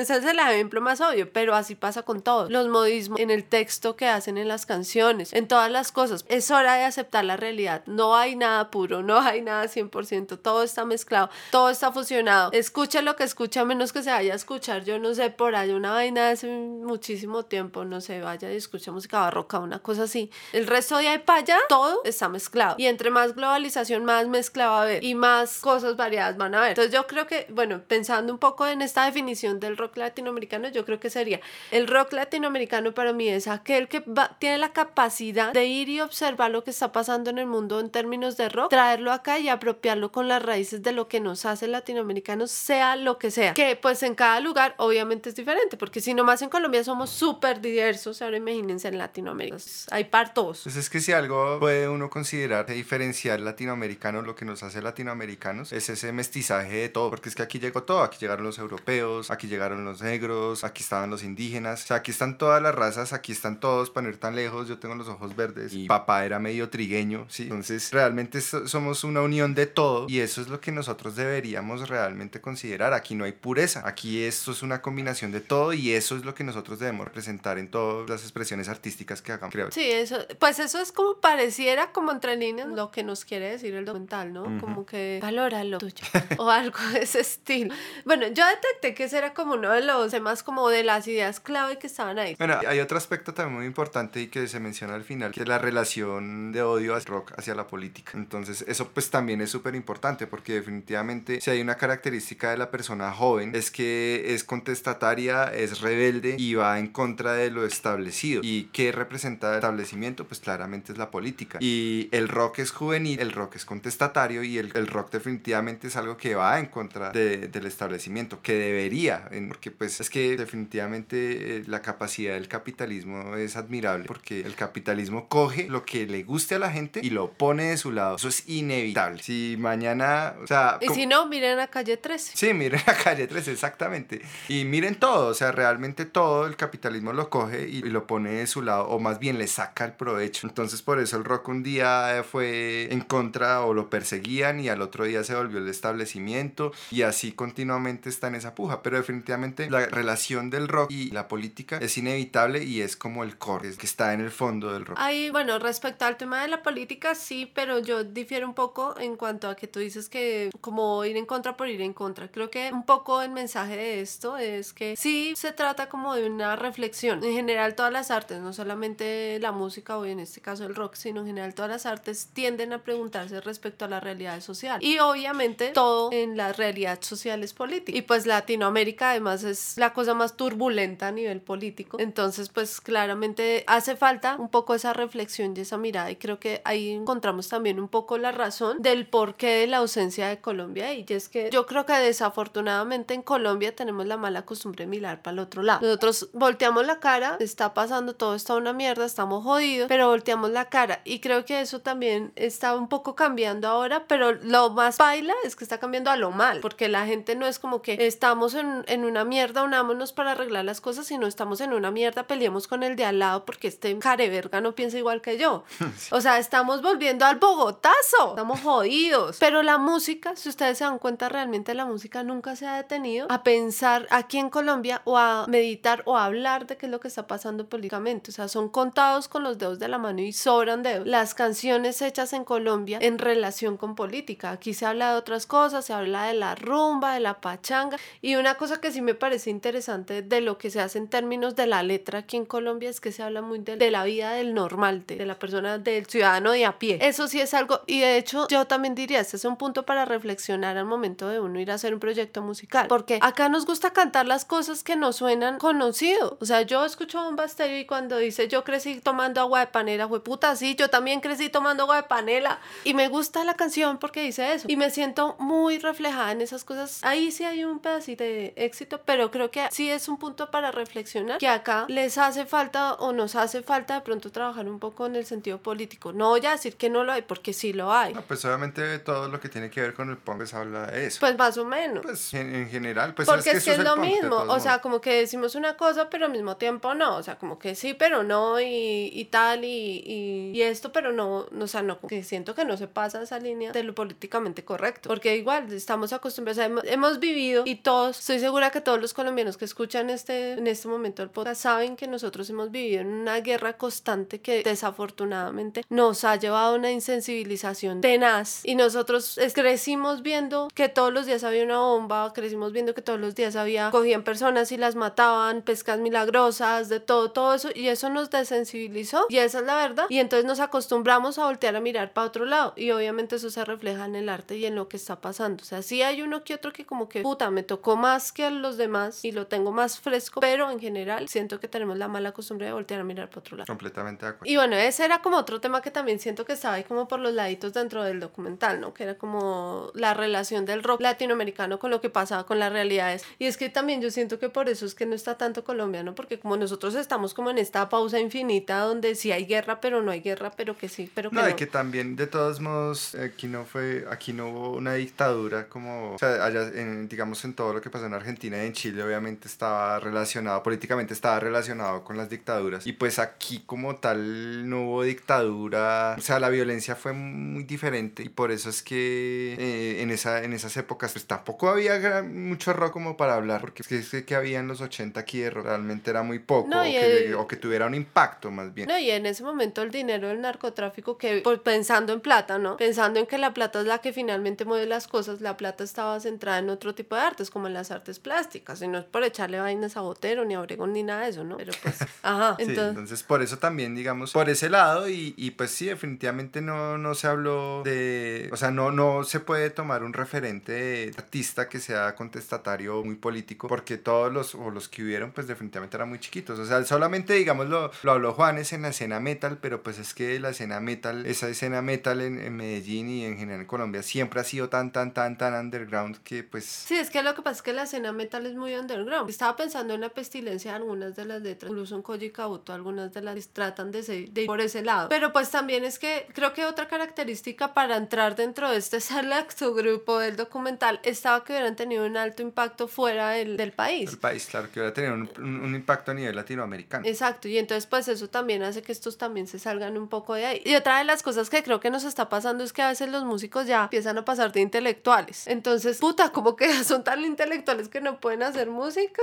ese 0.04 0.16
es 0.24 0.32
el 0.34 0.40
ejemplo 0.40 0.82
más 0.82 1.02
obvio, 1.02 1.32
pero 1.32 1.56
así 1.56 1.76
pasa 1.76 2.04
con 2.04 2.22
todo. 2.22 2.50
Los 2.50 2.68
modismos 2.68 3.20
en 3.20 3.32
el 3.32 3.44
texto 3.44 3.96
que 3.96 4.08
hacen 4.08 4.38
en 4.38 4.48
las 4.48 4.66
canciones, 4.66 5.34
en 5.34 5.48
todas 5.48 5.72
las 5.72 5.92
cosas. 5.92 6.26
Es 6.30 6.52
hora 6.52 6.76
de 6.76 6.84
aceptar 6.84 7.26
la 7.26 7.38
realidad. 7.38 7.84
No 7.86 8.16
hay 8.16 8.36
nada 8.36 8.72
puro, 8.72 9.04
no 9.04 9.20
hay 9.20 9.42
nada 9.42 9.66
100%, 9.66 10.40
todo 10.42 10.64
está 10.64 10.86
mezclado, 10.86 11.30
todo 11.52 11.70
está 11.70 11.92
fusionado. 11.92 12.52
Escucha 12.52 13.02
lo 13.02 13.16
que 13.16 13.24
escucha, 13.24 13.66
menos 13.66 13.94
que 13.94 14.04
se 14.04 14.12
vaya 14.12 14.34
a 14.34 14.36
escuchar, 14.36 14.84
yo 14.84 15.00
no 15.00 15.14
sé, 15.14 15.30
por 15.30 15.56
ahí 15.56 15.72
una 15.72 15.92
vaina 15.92 16.30
hace 16.30 16.48
muchísimo 16.48 17.44
tiempo, 17.44 17.86
no 17.86 18.02
sé, 18.02 18.22
vaya 18.22 18.52
y 18.52 18.56
escucha 18.56 18.92
música 18.92 19.20
barroca, 19.20 19.60
una 19.60 19.80
cosa 19.80 20.04
así. 20.04 20.32
El 20.52 20.68
resto 20.68 20.98
de 20.98 21.08
ahí 21.08 21.20
para 21.20 21.40
allá, 21.40 21.58
todo 21.70 22.02
está 22.04 22.30
mezclado. 22.30 22.76
Y 22.78 22.88
entre 22.88 23.10
más 23.10 23.36
globalización, 23.36 24.06
más 24.06 24.28
mezcla 24.28 24.70
va 24.70 24.80
a 24.80 24.82
haber 24.84 25.04
y 25.04 25.16
más 25.16 25.60
cosas 25.60 25.96
variadas 25.96 26.38
van 26.38 26.56
a 26.56 26.60
haber. 26.60 26.70
Entonces 26.72 26.94
yo 26.94 27.08
creo 27.08 27.28
que, 27.28 27.48
bueno, 27.50 27.82
pensando 27.88 28.32
un 28.34 28.40
poco 28.40 28.68
en 28.68 28.82
esta 28.82 29.06
definición 29.06 29.60
del 29.60 29.78
rock 29.78 29.98
latinoamericano, 30.04 30.70
yo 30.70 30.86
creo 30.86 31.00
que 31.00 31.10
sería 31.10 31.40
el 31.72 31.88
rock 31.88 32.14
latinoamericano 32.14 32.94
para 32.94 33.14
mí 33.14 33.28
es 33.28 33.48
aquel 33.48 33.88
que 33.88 34.04
tiene 34.40 34.58
la 34.58 34.74
capacidad 34.74 35.54
de 35.54 35.66
ir 35.66 35.90
y 35.90 36.02
observar 36.02 36.52
lo 36.52 36.64
que 36.64 36.72
está 36.72 36.92
pasando 36.92 37.30
en 37.30 37.38
el 37.40 37.48
mundo 37.48 37.80
en 37.80 37.90
términos 37.90 38.38
de 38.38 38.50
rock, 38.50 38.70
traerlo 38.70 39.12
acá 39.12 39.40
y 39.40 39.50
apropiarlo 39.50 40.12
con 40.12 40.28
las 40.28 40.44
raíces 40.44 40.84
de 40.84 40.92
lo 40.92 41.08
que 41.08 41.20
nos 41.20 41.46
hace 41.46 41.68
latinoamericanos, 41.68 42.52
sea 42.52 42.96
lo 42.96 43.18
que 43.18 43.32
sea. 43.32 43.54
Que 43.54 43.76
pues 43.76 44.04
en 44.04 44.16
cada 44.16 44.40
lugar 44.40 44.76
obviamente 44.78 45.30
es 45.30 45.36
diferente, 45.36 45.78
porque 45.78 46.02
si 46.02 46.14
nomás 46.14 46.42
en 46.42 46.50
Colombia 46.50 46.84
somos 46.84 47.10
súper 47.10 47.62
diversos, 47.62 48.22
ahora 48.22 48.38
imagínense 48.38 48.88
en 48.88 48.98
Latinoamérica, 48.98 49.58
hay 49.92 50.06
partos. 50.06 50.62
Pues 50.64 50.76
es 50.76 50.90
que 50.90 51.00
si 51.00 51.12
algo 51.12 51.60
puede 51.60 51.88
uno 51.88 52.10
considerar 52.10 52.66
de 52.66 52.74
diferenciar 52.74 53.40
latinoamericanos, 53.40 54.26
lo 54.26 54.36
que 54.36 54.46
nos 54.46 54.64
hace 54.64 54.82
latinoamericanos, 54.82 55.72
es 55.72 55.90
ese 55.90 56.12
mestizaje 56.12 56.76
de 56.76 56.90
todo, 56.90 57.10
porque 57.10 57.30
es 57.30 57.36
que 57.36 57.42
aquí 57.42 57.60
llegó 57.60 57.84
todo, 57.84 58.04
aquí 58.04 58.18
llegaron 58.20 58.46
los 58.46 58.58
europeos, 58.58 59.32
aquí 59.32 59.48
llegaron 59.48 59.86
los 59.86 59.93
negros, 60.02 60.64
aquí 60.64 60.84
estaban 60.84 61.10
los 61.10 61.24
indígenas, 61.24 61.84
o 61.84 61.88
sea, 61.88 61.98
aquí 61.98 62.12
están 62.12 62.38
todas 62.38 62.62
las 62.62 62.74
razas, 62.74 63.14
aquí 63.14 63.32
están 63.32 63.60
todos, 63.60 63.90
para 63.90 64.06
no 64.06 64.10
ir 64.10 64.20
tan 64.20 64.36
lejos, 64.36 64.68
yo 64.68 64.80
tengo 64.80 64.96
los 64.96 65.08
ojos 65.08 65.36
verdes 65.36 65.74
y 65.74 65.88
papá 65.88 66.26
era 66.26 66.40
medio 66.40 66.70
trigueño, 66.70 67.26
¿sí? 67.30 67.44
Entonces 67.44 67.92
realmente 67.92 68.42
somos 68.42 69.04
una 69.04 69.22
unión 69.22 69.54
de 69.56 69.68
todo 69.68 70.08
y 70.10 70.20
eso 70.20 70.42
es 70.42 70.48
lo 70.48 70.60
que 70.60 70.72
nosotros 70.72 71.16
deberíamos 71.16 71.90
realmente 71.90 72.42
considerar. 72.42 72.94
Aquí 72.94 73.16
no 73.16 73.26
hay 73.26 73.34
pureza, 73.34 73.84
aquí 73.86 74.24
esto 74.24 74.52
es 74.52 74.64
una 74.64 74.82
combinación 74.82 75.32
de 75.32 75.42
todo 75.42 75.74
y 75.74 75.92
eso 75.92 76.16
es 76.16 76.26
lo 76.26 76.34
que 76.34 76.44
nosotros 76.44 76.80
debemos 76.80 77.06
representar 77.06 77.58
en 77.58 77.70
todas 77.70 78.10
las 78.10 78.22
expresiones 78.22 78.70
artísticas 78.70 79.22
que 79.22 79.32
hagamos. 79.32 79.54
Creo. 79.54 79.72
Sí, 79.72 79.90
eso, 79.90 80.18
pues 80.40 80.60
eso 80.60 80.80
es 80.80 80.92
como 80.92 81.16
pareciera 81.20 81.92
como 81.92 82.12
entre 82.12 82.36
líneas 82.38 82.70
lo 82.70 82.92
que 82.92 83.04
nos 83.04 83.26
quiere 83.26 83.52
decir 83.52 83.74
el 83.76 83.86
documental, 83.86 84.34
¿no? 84.34 84.44
Como 84.60 84.86
que 84.86 85.20
valora 85.22 85.64
lo 85.64 85.78
tuyo 85.78 85.96
o 86.38 86.50
algo 86.50 86.80
de 86.94 87.04
ese 87.04 87.22
estilo. 87.22 87.74
Bueno, 88.06 88.28
yo 88.28 88.46
detecté 88.48 88.94
que 88.94 89.06
ese 89.06 89.18
era 89.18 89.34
como 89.34 89.54
uno 89.54 89.72
de 89.72 89.82
los 89.84 90.12
temas 90.12 90.44
como 90.44 90.70
de 90.70 90.84
las 90.84 91.08
ideas 91.08 91.40
clave 91.40 91.78
que 91.78 91.88
estaban 91.88 92.20
ahí. 92.20 92.36
Bueno, 92.38 92.60
hay 92.68 92.80
otro 92.80 92.98
aspecto 92.98 93.34
también 93.34 93.58
muy 93.58 93.66
importante 93.66 94.22
y 94.22 94.28
que 94.28 94.48
se 94.48 94.60
menciona 94.60 94.96
al 94.96 95.04
final, 95.04 95.32
que 95.32 95.42
es 95.42 95.48
la 95.48 95.58
relación 95.58 96.52
de 96.52 96.62
odio 96.62 96.96
al 96.96 97.04
rock 97.06 97.34
hacia 97.38 97.56
la 97.56 97.68
política. 97.68 98.14
Entonces, 98.16 98.64
eso 98.68 98.90
pues 98.90 99.10
también 99.10 99.42
es 99.42 99.50
súper 99.50 99.76
importante 99.76 100.28
porque 100.28 100.54
definitivamente 100.54 101.42
si 101.42 101.50
hay 101.52 101.62
una 101.62 101.76
característica 101.76 102.52
de 102.52 102.58
la 102.58 102.72
persona 102.72 103.12
joven 103.12 103.56
es 103.56 103.72
que 103.72 104.34
es 104.34 104.44
contestataria, 104.44 105.46
es 105.46 105.82
rebelde 105.82 106.36
y 106.38 106.56
va 106.56 106.80
en 106.80 106.88
contra 106.88 107.34
de 107.34 107.52
lo 107.52 107.66
establecido. 107.66 108.42
¿Y 108.44 108.70
qué 108.74 108.92
representa 108.92 109.50
el 109.50 109.56
establecimiento? 109.56 110.26
Pues 110.26 110.40
claramente 110.40 110.92
es 110.92 110.98
la 110.98 111.12
política. 111.12 111.58
Y 111.62 112.10
el 112.12 112.28
rock 112.28 112.60
es 112.60 112.72
juvenil, 112.72 113.20
el 113.20 113.32
rock 113.32 113.56
es 113.56 113.66
contestatario 113.66 114.44
y 114.44 114.58
el, 114.58 114.72
el 114.76 114.88
rock 114.88 115.12
definitivamente 115.12 115.88
es 115.88 115.96
algo 115.96 116.18
que 116.18 116.36
va 116.36 116.60
en 116.60 116.68
contra 116.68 117.12
de, 117.12 117.48
del 117.48 117.66
establecimiento, 117.66 118.42
que 118.42 118.54
debería, 118.54 119.30
porque 119.48 119.72
pues 119.78 120.00
es 120.00 120.10
que 120.10 120.38
definitivamente 120.38 121.58
eh, 121.58 121.64
la 121.68 121.82
capacidad 121.82 122.34
del 122.34 122.48
capitalismo 122.48 123.36
es 123.36 123.56
admirable 123.56 124.06
porque 124.06 124.42
el 124.42 124.56
capitalismo 124.56 125.28
coge 125.28 125.68
lo 125.70 125.86
que 125.86 126.06
le 126.06 126.24
guste 126.24 126.56
a 126.56 126.60
la 126.60 126.72
gente 126.72 127.02
y 127.04 127.10
lo 127.10 127.32
pone 127.32 127.66
de 127.66 127.78
su 127.78 127.92
lado. 127.92 128.16
Eso 128.16 128.28
es 128.28 128.48
inevitable. 128.48 129.22
Si 129.22 129.56
mañana, 129.60 130.36
o 130.42 130.48
sea... 130.48 130.78
Y 130.82 130.90
si 130.90 131.06
no, 131.06 131.28
miren 131.28 131.60
a 131.60 131.68
calle 131.68 131.98
13. 131.98 132.32
Sí, 132.36 132.54
miren 132.54 132.82
a 132.86 132.94
calle 132.94 133.28
13, 133.28 133.52
exactamente. 133.52 134.22
Y 134.48 134.66
miren 134.66 134.96
todo, 134.96 135.28
o 135.28 135.34
sea, 135.34 135.52
realmente 135.52 136.06
todo 136.06 136.46
el 136.48 136.56
capitalismo 136.56 137.14
lo 137.14 137.30
coge 137.30 137.68
y, 137.68 137.82
lo 137.84 138.08
pone 138.08 138.32
de 138.32 138.48
su 138.48 138.62
lado, 138.62 138.88
o 138.88 139.00
más 139.00 139.20
bien 139.20 139.38
le 139.38 139.48
saca 139.48 139.86
el 139.86 139.94
provecho. 139.94 140.48
Entonces 140.48 140.82
por 140.82 141.00
eso 141.00 141.18
el 141.18 141.24
rock 141.24 141.50
un 141.50 141.64
día 141.64 142.24
fue 142.30 142.88
en 142.92 143.02
contra 143.02 143.62
o 143.62 143.74
lo 143.74 143.90
perseguían 143.90 144.60
y 144.60 144.70
al 144.70 144.82
otro 144.82 145.06
día 145.06 145.24
se 145.24 145.36
volvió 145.36 145.60
el 145.60 145.68
establecimiento 145.68 146.72
y 146.92 147.04
así 147.04 147.32
continuamente 147.32 148.10
está 148.10 148.28
en 148.28 148.36
esa 148.36 148.56
puja. 148.56 148.82
Pero 148.82 148.98
definitivamente 148.98 149.63
la 149.70 149.86
relación 149.86 150.50
del 150.50 150.68
rock 150.68 150.92
y 150.92 151.12
la 151.12 151.28
política 151.28 151.78
es 151.78 151.98
inevitable 151.98 152.64
y 152.64 152.82
es 152.82 152.96
como 152.96 153.24
el 153.24 153.38
core, 153.38 153.76
que 153.76 153.86
está 153.86 154.14
en 154.14 154.22
el 154.22 154.32
fondo 154.32 154.74
del 154.74 154.86
rock. 154.86 154.98
Ahí, 155.00 155.30
bueno, 155.30 155.60
respecto 155.60 156.06
al 156.06 156.18
tema 156.18 156.42
de 156.42 156.48
la 156.48 156.64
política, 156.64 157.16
sí, 157.16 157.52
pero 157.54 157.80
yo 157.80 158.04
difiero 158.04 158.48
un 158.48 158.54
poco 158.54 158.96
en 159.00 159.16
cuanto 159.16 159.50
a 159.50 159.56
que 159.56 159.68
tú 159.68 159.80
dices 159.80 160.10
que 160.10 160.50
como 160.62 161.04
ir 161.06 161.18
en 161.18 161.26
contra 161.26 161.58
por 161.58 161.68
ir 161.68 161.82
en 161.82 161.94
contra. 161.94 162.30
Creo 162.30 162.50
que 162.50 162.72
un 162.72 162.86
poco 162.86 163.22
el 163.22 163.32
mensaje 163.32 163.76
de 163.76 164.02
esto 164.02 164.38
es 164.38 164.74
que 164.74 164.96
sí 164.98 165.34
se 165.36 165.52
trata 165.52 165.90
como 165.90 166.16
de 166.16 166.28
una 166.28 166.56
reflexión. 166.56 167.24
En 167.24 167.34
general 167.34 167.76
todas 167.76 167.92
las 167.92 168.12
artes, 168.12 168.40
no 168.40 168.54
solamente 168.54 169.40
la 169.40 169.52
música 169.52 169.98
o 169.98 170.06
en 170.06 170.20
este 170.20 170.42
caso 170.42 170.66
el 170.66 170.76
rock, 170.76 170.96
sino 170.96 171.22
en 171.22 171.28
general 171.28 171.54
todas 171.54 171.72
las 171.72 171.86
artes 171.86 172.30
tienden 172.34 172.74
a 172.74 172.84
preguntarse 172.84 173.42
respecto 173.42 173.86
a 173.86 173.88
la 173.88 174.00
realidad 174.00 174.40
social. 174.42 174.84
Y 174.84 175.00
obviamente 175.00 175.70
todo 175.70 176.12
en 176.12 176.38
la 176.38 176.54
realidad 176.54 177.00
social 177.02 177.44
es 177.44 177.54
política. 177.54 177.98
Y 177.98 178.02
pues 178.02 178.26
Latinoamérica 178.26 179.12
además 179.12 179.44
es 179.44 179.53
la 179.78 179.94
cosa 179.94 180.14
más 180.14 180.36
turbulenta 180.36 181.08
a 181.08 181.12
nivel 181.12 181.42
político. 181.42 181.98
Entonces 182.00 182.50
pues 182.50 182.82
claramente 182.82 183.64
hace 183.68 183.96
falta 183.96 184.36
un 184.38 184.50
poco 184.50 184.76
esa 184.76 184.94
reflexión 184.94 185.54
y 185.56 185.62
esa 185.62 185.78
mirada 185.78 186.12
y 186.12 186.16
creo 186.16 186.40
que 186.40 186.62
ahí 186.66 186.92
encontramos 186.92 187.50
también 187.50 187.80
un 187.80 187.88
poco 187.88 188.18
la 188.18 188.32
razón 188.32 188.82
del 188.82 189.08
porqué 189.08 189.48
de 189.60 189.68
la 189.68 189.78
ausencia 189.78 190.28
de 190.28 190.40
Colombia 190.40 190.94
y 190.94 191.06
es 191.10 191.30
que 191.30 191.50
yo 191.52 191.66
creo 191.66 191.86
que 191.86 191.94
desafortunadamente 191.94 193.14
en 193.14 193.22
Colombia 193.22 193.76
tenemos 193.76 194.06
la 194.06 194.18
mala 194.18 194.44
costumbre 194.46 194.86
de 194.86 194.90
mirar 194.90 195.22
para 195.22 195.34
el 195.34 195.40
otro 195.40 195.64
lado. 195.64 195.82
Nosotros 195.82 196.30
volteamos 196.34 196.86
la 196.86 197.00
cara, 197.00 197.38
está 197.40 197.74
pasando 197.74 198.16
todo 198.16 198.36
está 198.36 198.56
una 198.56 198.74
mierda, 198.74 199.06
estamos 199.06 199.44
jodidos, 199.44 199.88
pero 199.88 200.08
volteamos 200.08 200.50
la 200.50 200.70
cara 200.70 201.02
y 201.04 201.20
creo 201.20 201.46
que 201.46 201.62
eso 201.62 201.80
también 201.80 202.32
está 202.36 202.76
un 202.76 202.88
poco 202.90 203.16
cambiando 203.16 203.68
ahora, 203.68 204.06
pero 204.08 204.34
lo 204.34 204.70
más 204.70 204.98
baila 204.98 205.34
es 205.44 205.56
que 205.56 205.64
está 205.64 205.80
cambiando 205.80 206.12
a 206.12 206.18
lo 206.18 206.32
mal, 206.32 206.60
porque 206.60 206.90
la 206.90 207.06
gente 207.06 207.36
no 207.36 207.46
es 207.46 207.60
como 207.60 207.82
que 207.82 208.06
estamos 208.06 208.54
en, 208.54 208.84
en 208.88 209.06
una 209.06 209.24
mierda, 209.24 209.43
unámonos 209.52 210.14
para 210.14 210.32
arreglar 210.32 210.66
las 210.66 210.82
cosas, 210.82 211.08
sino 211.08 211.28
estamos 211.28 211.62
en 211.62 211.74
una 211.74 211.92
mierda, 211.92 212.24
peleemos 212.24 212.68
con 212.68 212.84
el 212.84 212.96
de 212.96 213.06
al 213.06 213.20
lado 213.20 213.46
porque 213.46 213.68
este 213.68 213.98
careverga 214.00 214.62
no 214.62 214.74
piensa 214.74 214.98
igual 214.98 215.22
que 215.22 215.38
yo. 215.38 215.64
O 216.12 216.22
sea, 216.22 216.38
estamos 216.38 216.82
volviendo 216.82 217.26
al 217.26 217.38
Bogotazo, 217.38 218.30
estamos 218.30 218.62
jodidos. 218.62 219.38
Pero 219.40 219.64
la 219.64 219.78
música, 219.78 220.36
si 220.36 220.50
ustedes 220.50 220.78
se 220.78 220.84
dan 220.84 221.00
cuenta, 221.00 221.28
realmente 221.30 221.74
la 221.74 221.86
música 221.86 222.24
nunca 222.24 222.56
se 222.56 222.68
ha 222.68 222.76
detenido 222.76 223.28
a 223.30 223.44
pensar 223.44 224.08
aquí 224.10 224.38
en 224.38 224.50
Colombia 224.50 225.02
o 225.06 225.18
a 225.18 225.46
meditar 225.48 226.04
o 226.06 226.18
a 226.18 226.26
hablar 226.26 226.68
de 226.68 226.78
qué 226.78 226.86
es 226.86 226.92
lo 226.92 227.00
que 227.00 227.08
está 227.08 227.26
pasando 227.28 227.68
políticamente. 227.68 228.32
O 228.32 228.34
sea, 228.34 228.48
son 228.48 228.70
contados 228.70 229.28
con 229.28 229.44
los 229.44 229.58
dedos 229.58 229.80
de 229.80 229.88
la 229.88 229.98
mano 229.98 230.22
y 230.22 230.34
sobran 230.34 230.84
dedos. 230.84 231.08
Las 231.08 231.34
canciones 231.34 232.02
hechas 232.02 232.34
en 232.34 232.44
Colombia 232.44 233.00
en 233.02 233.18
relación 233.18 233.78
con 233.78 233.96
política. 233.96 234.52
Aquí 234.52 234.74
se 234.74 234.86
habla 234.86 235.12
de 235.12 235.18
otras 235.18 235.46
cosas, 235.46 235.86
se 235.86 235.94
habla 235.94 236.26
de 236.26 236.34
la 236.34 236.56
rumba, 236.56 237.14
de 237.14 237.20
la 237.20 237.42
pachanga. 237.42 237.98
Y 238.22 238.36
una 238.36 238.56
cosa 238.56 238.80
que 238.80 238.92
sí 238.92 239.02
me 239.02 239.16
parece 239.16 239.33
interesante 239.48 240.22
de 240.22 240.42
lo 240.42 240.58
que 240.58 240.70
se 240.70 240.80
hace 240.80 240.98
en 240.98 241.08
términos 241.08 241.56
de 241.56 241.68
la 241.68 241.84
letra 241.84 242.20
aquí 242.20 242.38
en 242.38 242.46
Colombia 242.46 242.90
es 242.90 243.02
que 243.02 243.12
se 243.12 243.24
habla 243.24 243.42
muy 243.42 243.60
de, 243.60 243.78
de 243.78 243.92
la 243.92 244.04
vida 244.04 244.32
del 244.34 244.54
normal, 244.54 245.06
de, 245.06 245.18
de 245.18 245.26
la 245.26 245.40
persona, 245.40 245.78
del 245.78 246.06
ciudadano 246.06 246.52
de 246.52 246.66
a 246.66 246.80
pie. 246.80 247.00
Eso 247.02 247.28
sí 247.28 247.42
es 247.42 247.54
algo, 247.54 247.82
y 247.88 248.02
de 248.02 248.18
hecho 248.18 248.48
yo 248.50 248.66
también 248.66 248.96
diría, 248.96 249.20
este 249.20 249.38
es 249.38 249.46
un 249.46 249.58
punto 249.58 249.86
para 249.86 250.06
reflexionar 250.06 250.78
al 250.78 250.86
momento 250.86 251.28
de 251.28 251.40
uno 251.40 251.60
ir 251.60 251.72
a 251.72 251.76
hacer 251.76 251.94
un 251.94 252.00
proyecto 252.00 252.42
musical, 252.42 252.88
porque 252.88 253.20
acá 253.22 253.50
nos 253.50 253.66
gusta 253.66 253.92
cantar 253.92 254.26
las 254.26 254.46
cosas 254.46 254.84
que 254.84 254.96
nos 254.96 255.18
suenan 255.18 255.58
conocido. 255.58 256.38
O 256.40 256.46
sea, 256.46 256.62
yo 256.62 256.86
escucho 256.86 257.28
un 257.28 257.36
basterio 257.36 257.80
y 257.80 257.86
cuando 257.86 258.18
dice 258.18 258.48
yo 258.48 258.64
crecí 258.64 259.00
tomando 259.02 259.42
agua 259.42 259.62
de 259.62 259.68
panela, 259.68 260.08
fue 260.08 260.24
puta, 260.24 260.56
sí, 260.56 260.76
yo 260.76 260.90
también 260.90 261.22
crecí 261.22 261.50
tomando 261.50 261.84
agua 261.84 261.98
de 261.98 262.04
panela. 262.04 262.60
Y 262.84 262.94
me 262.94 263.08
gusta 263.08 263.44
la 263.44 263.56
canción 263.56 263.98
porque 263.98 264.22
dice 264.22 264.54
eso. 264.54 264.66
Y 264.70 264.76
me 264.76 264.90
siento 264.90 265.36
muy 265.40 265.80
reflejada 265.80 266.32
en 266.32 266.42
esas 266.42 266.64
cosas. 266.64 267.00
Ahí 267.04 267.32
sí 267.32 267.44
hay 267.44 267.64
un 267.64 267.80
pedacito 267.80 268.24
de 268.24 268.54
éxito, 268.56 269.02
pero 269.06 269.23
creo 269.32 269.52
que 269.52 269.68
sí 269.72 269.90
es 269.90 270.08
un 270.08 270.18
punto 270.18 270.52
para 270.52 270.72
reflexionar 270.72 271.38
que 271.38 271.48
acá 271.48 271.86
les 271.88 272.18
hace 272.18 272.46
falta 272.46 272.94
o 272.96 273.12
nos 273.14 273.36
hace 273.36 273.64
falta 273.64 273.96
de 273.96 274.02
pronto 274.02 274.32
trabajar 274.32 274.68
un 274.68 274.80
poco 274.80 275.06
en 275.06 275.16
el 275.16 275.26
sentido 275.26 275.58
político. 275.58 276.14
No 276.14 276.30
voy 276.30 276.46
a 276.46 276.52
decir 276.52 276.76
que 276.76 276.90
no 276.90 277.04
lo 277.04 277.12
hay, 277.12 277.22
porque 277.24 277.54
sí 277.54 277.74
lo 277.74 277.92
hay. 277.92 278.14
No, 278.14 278.22
pues 278.22 278.44
obviamente 278.46 279.00
todo 279.00 279.28
lo 279.30 279.40
que 279.40 279.50
tiene 279.50 279.70
que 279.70 279.82
ver 279.82 279.94
con 279.94 280.10
el 280.10 280.18
punk 280.18 280.44
pues 280.44 280.54
habla 280.54 280.88
de 280.88 281.06
eso. 281.06 281.22
Pues 281.22 281.38
más 281.38 281.58
o 281.58 281.64
menos. 281.64 282.04
Pues 282.04 282.34
en, 282.34 282.70
general, 282.70 283.14
pues 283.14 283.28
porque 283.28 283.52
es 283.52 283.64
que, 283.64 283.72
es, 283.72 283.80
lo 283.80 283.96
mismo. 283.96 284.36
O 284.36 284.60
sea, 284.60 284.80
como 284.80 285.00
que 285.00 285.14
decimos 285.14 285.56
una 285.56 285.78
cosa, 285.78 286.10
pero 286.10 286.26
al 286.26 286.32
mismo 286.32 286.58
tiempo 286.58 286.94
no. 286.94 287.16
O 287.16 287.24
sea, 287.24 287.38
como 287.38 287.58
que 287.58 287.76
sí, 287.76 287.94
pero 287.94 288.24
no, 288.24 288.60
y, 288.60 289.10
y 289.14 289.26
tal, 289.26 289.64
y, 289.64 290.04
y, 290.06 290.52
y, 290.54 290.62
esto, 290.62 290.92
pero 290.92 291.14
no, 291.14 291.46
no, 291.52 291.64
o 291.64 291.68
sea, 291.68 291.82
no, 291.82 291.98
que 292.02 292.24
siento 292.24 292.56
que 292.56 292.66
no 292.66 292.76
se 292.76 292.88
pasa 292.88 293.22
esa 293.22 293.40
línea 293.40 293.72
de 293.72 293.84
lo 293.84 293.96
políticamente 293.96 294.66
correcto. 294.66 295.08
Porque 295.08 295.38
igual 295.38 295.72
estamos 295.72 296.12
acostumbrados, 296.12 296.58
o 296.58 296.82
sea, 296.82 296.92
hemos, 296.92 297.20
vivido 297.20 297.64
y 297.66 297.76
todos, 297.76 298.20
estoy 298.20 298.40
segura 298.40 298.70
que 298.70 298.82
todos 298.82 299.00
los 299.04 299.14
colombianos 299.14 299.58
que 299.58 299.66
escuchan 299.66 300.10
este, 300.10 300.54
en 300.54 300.66
este 300.66 300.88
momento 300.88 301.24
el 301.24 301.30
podcast 301.30 301.64
saben 301.64 301.98
que 301.98 302.08
nosotros 302.08 302.50
hemos 302.50 302.72
vivido 302.72 303.02
en 303.02 303.08
una 303.08 303.42
guerra 303.42 303.74
constante 303.74 304.40
que 304.40 304.64
desafortunadamente 304.64 305.84
nos 305.90 306.24
ha 306.24 306.38
llevado 306.38 306.74
a 306.74 306.78
una 306.78 306.90
insensibilización 306.90 308.00
tenaz. 308.00 308.62
Y 308.64 308.76
nosotros 308.76 309.38
crecimos 309.54 310.22
viendo 310.22 310.70
que 310.74 310.88
todos 310.88 311.12
los 311.12 311.26
días 311.26 311.44
había 311.44 311.66
una 311.66 311.80
bomba, 311.80 312.32
crecimos 312.34 312.72
viendo 312.72 312.94
que 312.94 313.02
todos 313.02 313.20
los 313.20 313.36
días 313.36 313.58
había, 313.58 313.92
cogían 313.92 314.24
personas 314.24 314.72
y 314.72 314.78
las 314.78 314.96
mataban, 314.96 315.64
pescas 315.64 316.00
milagrosas, 316.00 316.88
de 316.88 317.02
todo, 317.02 317.32
todo 317.32 317.56
eso. 317.56 317.72
Y 317.76 317.90
eso 317.90 318.10
nos 318.10 318.30
desensibilizó. 318.30 319.26
Y 319.28 319.40
esa 319.40 319.60
es 319.60 319.66
la 319.66 319.76
verdad. 319.76 320.06
Y 320.08 320.20
entonces 320.20 320.46
nos 320.46 320.62
acostumbramos 320.62 321.38
a 321.40 321.46
voltear 321.46 321.76
a 321.76 321.82
mirar 321.82 322.14
para 322.14 322.28
otro 322.28 322.46
lado. 322.46 322.72
Y 322.78 322.92
obviamente 322.92 323.36
eso 323.36 323.50
se 323.50 323.66
refleja 323.66 324.06
en 324.06 324.16
el 324.16 324.30
arte 324.30 324.56
y 324.56 324.66
en 324.66 324.76
lo 324.76 324.88
que 324.88 324.96
está 324.96 325.20
pasando. 325.20 325.62
O 325.62 325.66
sea, 325.66 325.82
sí 325.82 326.02
hay 326.02 326.22
uno 326.22 326.46
que 326.46 326.54
otro 326.54 326.72
que 326.72 326.86
como 326.86 327.10
que, 327.10 327.22
puta, 327.22 327.52
me 327.52 327.64
tocó 327.64 327.98
más 327.98 328.32
que 328.32 328.46
a 328.46 328.50
los 328.50 328.78
demás 328.78 328.93
demás 328.94 329.26
y 329.26 329.32
lo 329.32 329.48
tengo 329.48 329.72
más 329.72 330.00
fresco, 330.00 330.40
pero 330.40 330.70
en 330.70 330.80
general 330.80 331.28
siento 331.28 331.60
que 331.60 331.68
tenemos 331.68 331.98
la 331.98 332.08
mala 332.08 332.32
costumbre 332.32 332.68
de 332.68 332.74
voltear 332.74 333.02
a 333.02 333.04
mirar 333.04 333.30
por 333.30 333.40
otro 333.40 333.58
lado. 333.58 333.68
Completamente 333.68 334.26
de 334.26 334.32
acuerdo. 334.32 334.52
Y 334.52 334.56
bueno, 334.56 334.76
ese 334.76 335.04
era 335.06 335.22
como 335.22 335.38
otro 335.38 335.60
tema 335.60 335.82
que 335.82 335.92
también 335.92 336.20
siento 336.20 336.46
que 336.46 336.54
estaba 336.54 336.76
ahí 336.76 336.84
como 336.84 337.08
por 337.08 337.20
los 337.20 337.34
laditos 337.34 337.74
dentro 337.74 338.04
del 338.04 338.20
documental, 338.20 338.80
¿no? 338.80 338.94
Que 338.94 339.04
era 339.04 339.16
como 339.18 339.92
la 339.96 340.14
relación 340.14 340.66
del 340.66 340.84
rock 340.84 341.02
latinoamericano 341.02 341.80
con 341.80 341.90
lo 341.90 342.02
que 342.02 342.10
pasaba 342.10 342.46
con 342.46 342.60
las 342.60 342.72
realidades. 342.72 343.24
Y 343.40 343.46
es 343.46 343.58
que 343.58 343.70
también 343.70 344.02
yo 344.02 344.12
siento 344.12 344.40
que 344.40 344.50
por 344.50 344.70
eso 344.70 344.86
es 344.86 344.94
que 344.94 345.06
no 345.06 345.16
está 345.16 345.38
tanto 345.38 345.64
colombiano, 345.64 346.14
porque 346.14 346.40
como 346.40 346.56
nosotros 346.58 346.94
estamos 346.96 347.34
como 347.34 347.50
en 347.50 347.58
esta 347.58 347.90
pausa 347.90 348.20
infinita 348.20 348.80
donde 348.80 349.16
sí 349.16 349.32
hay 349.32 349.46
guerra, 349.46 349.82
pero 349.82 350.02
no 350.02 350.12
hay 350.12 350.22
guerra, 350.22 350.52
pero 350.56 350.78
que 350.78 350.90
sí, 350.90 351.10
pero 351.14 351.30
que 351.30 351.36
No, 351.36 351.42
no. 351.42 351.50
y 351.50 351.54
que 351.54 351.66
también 351.66 352.16
de 352.16 352.28
todos 352.28 352.60
modos 352.60 353.16
aquí 353.16 353.48
no 353.48 353.66
fue, 353.66 354.06
aquí 354.12 354.34
no 354.34 354.50
hubo 354.50 354.72
una 354.74 354.94
dictadura 354.94 355.68
como, 355.68 356.14
o 356.14 356.20
sea, 356.20 356.46
allá 356.46 356.68
en, 356.76 357.08
digamos 357.08 357.44
en 357.46 357.54
todo 357.56 357.74
lo 357.74 357.82
que 357.82 357.90
pasó 357.90 358.06
en 358.06 358.14
Argentina 358.14 358.62
y 358.64 358.68
en 358.68 358.74
Chile 358.74 358.83
obviamente 358.90 359.48
estaba 359.48 360.00
relacionado, 360.00 360.62
políticamente 360.64 361.14
estaba 361.14 361.40
relacionado 361.40 362.04
con 362.04 362.18
las 362.18 362.30
dictaduras 362.30 362.86
y 362.88 362.94
pues 362.94 363.20
aquí 363.20 363.64
como 363.66 363.96
tal 363.96 364.70
no 364.70 364.84
hubo 364.90 365.04
dictadura, 365.04 366.16
o 366.18 366.22
sea, 366.22 366.40
la 366.40 366.50
violencia 366.50 366.96
fue 366.96 367.14
muy 367.14 367.64
diferente 367.64 368.24
y 368.24 368.30
por 368.30 368.52
eso 368.52 368.70
es 368.70 368.82
que 368.84 369.56
eh, 369.58 370.02
en, 370.02 370.12
esa, 370.12 370.44
en 370.44 370.54
esas 370.54 370.76
épocas 370.78 371.12
pues 371.12 371.26
tampoco 371.26 371.70
había 371.70 372.22
mucho 372.24 372.74
rock 372.74 372.94
como 372.94 373.18
para 373.18 373.36
hablar, 373.36 373.62
porque 373.62 373.84
es 373.84 374.10
que, 374.10 374.26
que, 374.26 374.36
había 374.36 374.60
en 374.60 374.68
los 374.68 374.82
80 374.82 375.20
aquí 375.20 375.40
de 375.40 375.50
rock 375.50 375.66
realmente 375.66 376.10
era 376.10 376.24
muy 376.24 376.40
poco 376.40 376.70
No, 376.70 376.82
o, 376.82 376.84
que, 376.84 377.28
el- 377.28 377.36
o 377.36 377.48
que 377.48 377.56
tuviera 377.56 377.86
un 377.86 377.96
impacto 377.96 378.52
más 378.52 378.74
bien. 378.74 378.88
No, 378.88 378.98
y 378.98 379.10
en 379.12 379.26
ese 379.26 379.44
momento 379.44 379.82
el 379.82 379.92
dinero 379.92 380.28
del 380.28 380.42
narcotráfico, 380.42 381.18
que 381.18 381.42
pues, 381.44 381.60
pensando 381.60 382.14
en 382.14 382.22
plata, 382.22 382.58
¿no? 382.58 382.78
Pensando 382.78 383.20
en 383.20 383.26
que 383.28 383.38
la 383.38 383.54
plata 383.54 383.80
es 383.80 383.86
la 383.86 384.00
que 384.00 384.14
finalmente 384.14 384.66
mueve 384.66 384.86
las 384.86 385.08
cosas, 385.08 385.42
la 385.42 385.58
plata 385.58 385.84
estaba 385.84 386.20
centrada 386.20 386.60
en 386.60 386.70
otro 386.70 386.96
tipo 386.96 387.16
de 387.16 387.22
artes, 387.22 387.50
como 387.50 387.68
en 387.68 387.74
las 387.74 387.92
artes 387.92 388.20
plásticas, 388.20 388.73
y 388.82 388.88
no 388.88 388.98
es 388.98 389.06
por 389.06 389.24
echarle 389.24 389.60
vainas 389.60 389.98
a 389.98 390.02
Botero, 390.02 390.46
ni 390.46 390.54
a 390.56 390.62
Obregón, 390.62 390.94
ni 390.94 391.04
nada 391.04 391.24
de 391.24 391.30
eso, 391.30 391.44
¿no? 391.44 391.58
Pero 391.58 391.74
pues, 391.82 391.96
ajá, 392.24 392.56
Sí, 392.58 392.64
entonces... 392.64 392.90
entonces 392.90 393.24
por 393.24 393.42
eso 393.42 393.58
también, 393.58 393.96
digamos, 393.96 394.32
por 394.32 394.50
ese 394.50 394.70
lado 394.70 395.10
y, 395.10 395.34
y 395.38 395.52
pues 395.52 395.72
sí, 395.72 395.86
definitivamente 395.86 396.62
no, 396.62 396.98
no 396.98 397.16
se 397.16 397.28
habló 397.28 397.84
de, 397.84 398.50
o 398.52 398.58
sea, 398.58 398.72
no, 398.72 398.92
no 398.92 399.24
se 399.24 399.40
puede 399.40 399.70
tomar 399.70 400.04
un 400.04 400.14
referente 400.14 401.12
artista 401.18 401.70
que 401.70 401.80
sea 401.80 402.16
contestatario 402.16 403.04
muy 403.04 403.16
político, 403.16 403.68
porque 403.68 403.98
todos 403.98 404.32
los, 404.32 404.56
o 404.56 404.72
los 404.72 404.90
que 404.90 405.04
hubieron, 405.04 405.32
pues 405.32 405.48
definitivamente 405.48 405.98
eran 405.98 406.10
muy 406.10 406.20
chiquitos, 406.20 406.60
o 406.60 406.66
sea, 406.66 406.84
solamente, 406.86 407.34
digamos, 407.34 407.68
lo, 407.68 407.92
lo 408.04 408.12
habló 408.12 408.34
Juanes 408.34 408.74
en 408.74 408.84
la 408.84 408.90
escena 408.90 409.20
metal, 409.20 409.58
pero 409.62 409.84
pues 409.84 410.00
es 410.00 410.14
que 410.14 410.40
la 410.40 410.50
escena 410.50 410.80
metal, 410.80 411.26
esa 411.26 411.48
escena 411.50 411.82
metal 411.82 412.22
en, 412.22 412.40
en 412.40 412.56
Medellín 412.56 413.10
y 413.10 413.26
en 413.26 413.38
general 413.38 413.62
en 413.62 413.68
Colombia 413.68 414.04
siempre 414.04 414.40
ha 414.40 414.44
sido 414.44 414.70
tan, 414.70 414.92
tan, 414.92 415.14
tan, 415.14 415.38
tan 415.38 415.54
underground 415.54 416.18
que 416.24 416.44
pues... 416.44 416.66
Sí, 416.66 416.96
es 416.96 417.10
que 417.10 417.24
lo 417.24 417.36
que 417.36 417.42
pasa 417.42 417.58
es 417.58 417.62
que 417.62 417.74
la 417.74 417.84
escena 417.84 418.12
metal 418.12 418.46
es 418.46 418.56
muy 418.56 418.63
underground. 418.72 419.30
Estaba 419.30 419.56
pensando 419.56 419.94
en 419.94 420.02
la 420.02 420.10
pestilencia 420.10 420.72
de 420.72 420.78
algunas 420.78 421.16
de 421.16 421.26
las 421.26 421.42
letras, 421.42 421.70
incluso 421.72 421.96
en 421.96 422.02
Koji 422.02 422.32
Kabuto, 422.32 422.74
algunas 422.74 423.14
de 423.14 423.22
las 423.22 423.48
tratan 423.50 423.92
de, 423.92 424.04
ser- 424.04 424.30
de 424.30 424.42
ir 424.42 424.48
por 424.48 424.62
ese 424.62 424.82
lado. 424.82 425.10
Pero 425.10 425.34
pues 425.34 425.50
también 425.52 425.84
es 425.84 426.00
que 426.00 426.28
creo 426.34 426.54
que 426.54 426.66
otra 426.66 426.88
característica 426.88 427.74
para 427.74 427.98
entrar 427.98 428.36
dentro 428.36 428.70
de 428.72 428.78
este 428.78 429.00
selecto 429.02 429.74
grupo 429.74 430.20
del 430.20 430.36
documental 430.36 431.00
estaba 431.04 431.44
que 431.44 431.54
hubieran 431.54 431.76
tenido 431.76 432.06
un 432.06 432.18
alto 432.18 432.42
impacto 432.42 432.88
fuera 432.88 433.30
del, 433.32 433.58
del 433.58 433.72
país. 433.72 434.10
El 434.12 434.18
país, 434.20 434.46
claro, 434.46 434.70
que 434.72 434.82
va 434.82 434.88
a 434.90 434.94
tener 434.94 435.12
un, 435.12 435.30
un- 435.38 435.62
un 435.62 435.76
impacto 435.76 436.12
a 436.12 436.14
nivel 436.14 436.36
latinoamericano. 436.36 437.06
Exacto, 437.08 437.48
y 437.48 437.58
entonces 437.58 437.86
pues 437.88 438.08
eso 438.08 438.30
también 438.30 438.64
hace 438.64 438.82
que 438.82 438.92
estos 438.92 439.18
también 439.18 439.48
se 439.48 439.60
salgan 439.60 439.98
un 439.98 440.08
poco 440.08 440.34
de 440.36 440.46
ahí. 440.46 440.62
Y 440.66 440.76
otra 440.76 441.00
de 441.00 441.04
las 441.04 441.24
cosas 441.24 441.50
que 441.50 441.64
creo 441.64 441.80
que 441.80 441.90
nos 441.90 442.04
está 442.04 442.30
pasando 442.30 442.64
es 442.64 442.74
que 442.74 442.82
a 442.82 442.90
veces 442.90 443.10
los 443.10 443.24
músicos 443.26 443.68
ya 443.68 443.84
empiezan 443.84 444.18
a 444.18 444.26
pasar 444.26 444.52
de 444.52 444.62
intelectuales. 444.62 445.48
Entonces, 445.48 445.98
puta, 445.98 446.30
como 446.32 446.56
que 446.56 446.72
son 446.84 447.04
tan 447.04 447.24
intelectuales 447.26 447.90
que 447.90 448.02
no 448.02 448.20
pueden 448.20 448.44
hacer 448.44 448.53
música. 448.70 449.22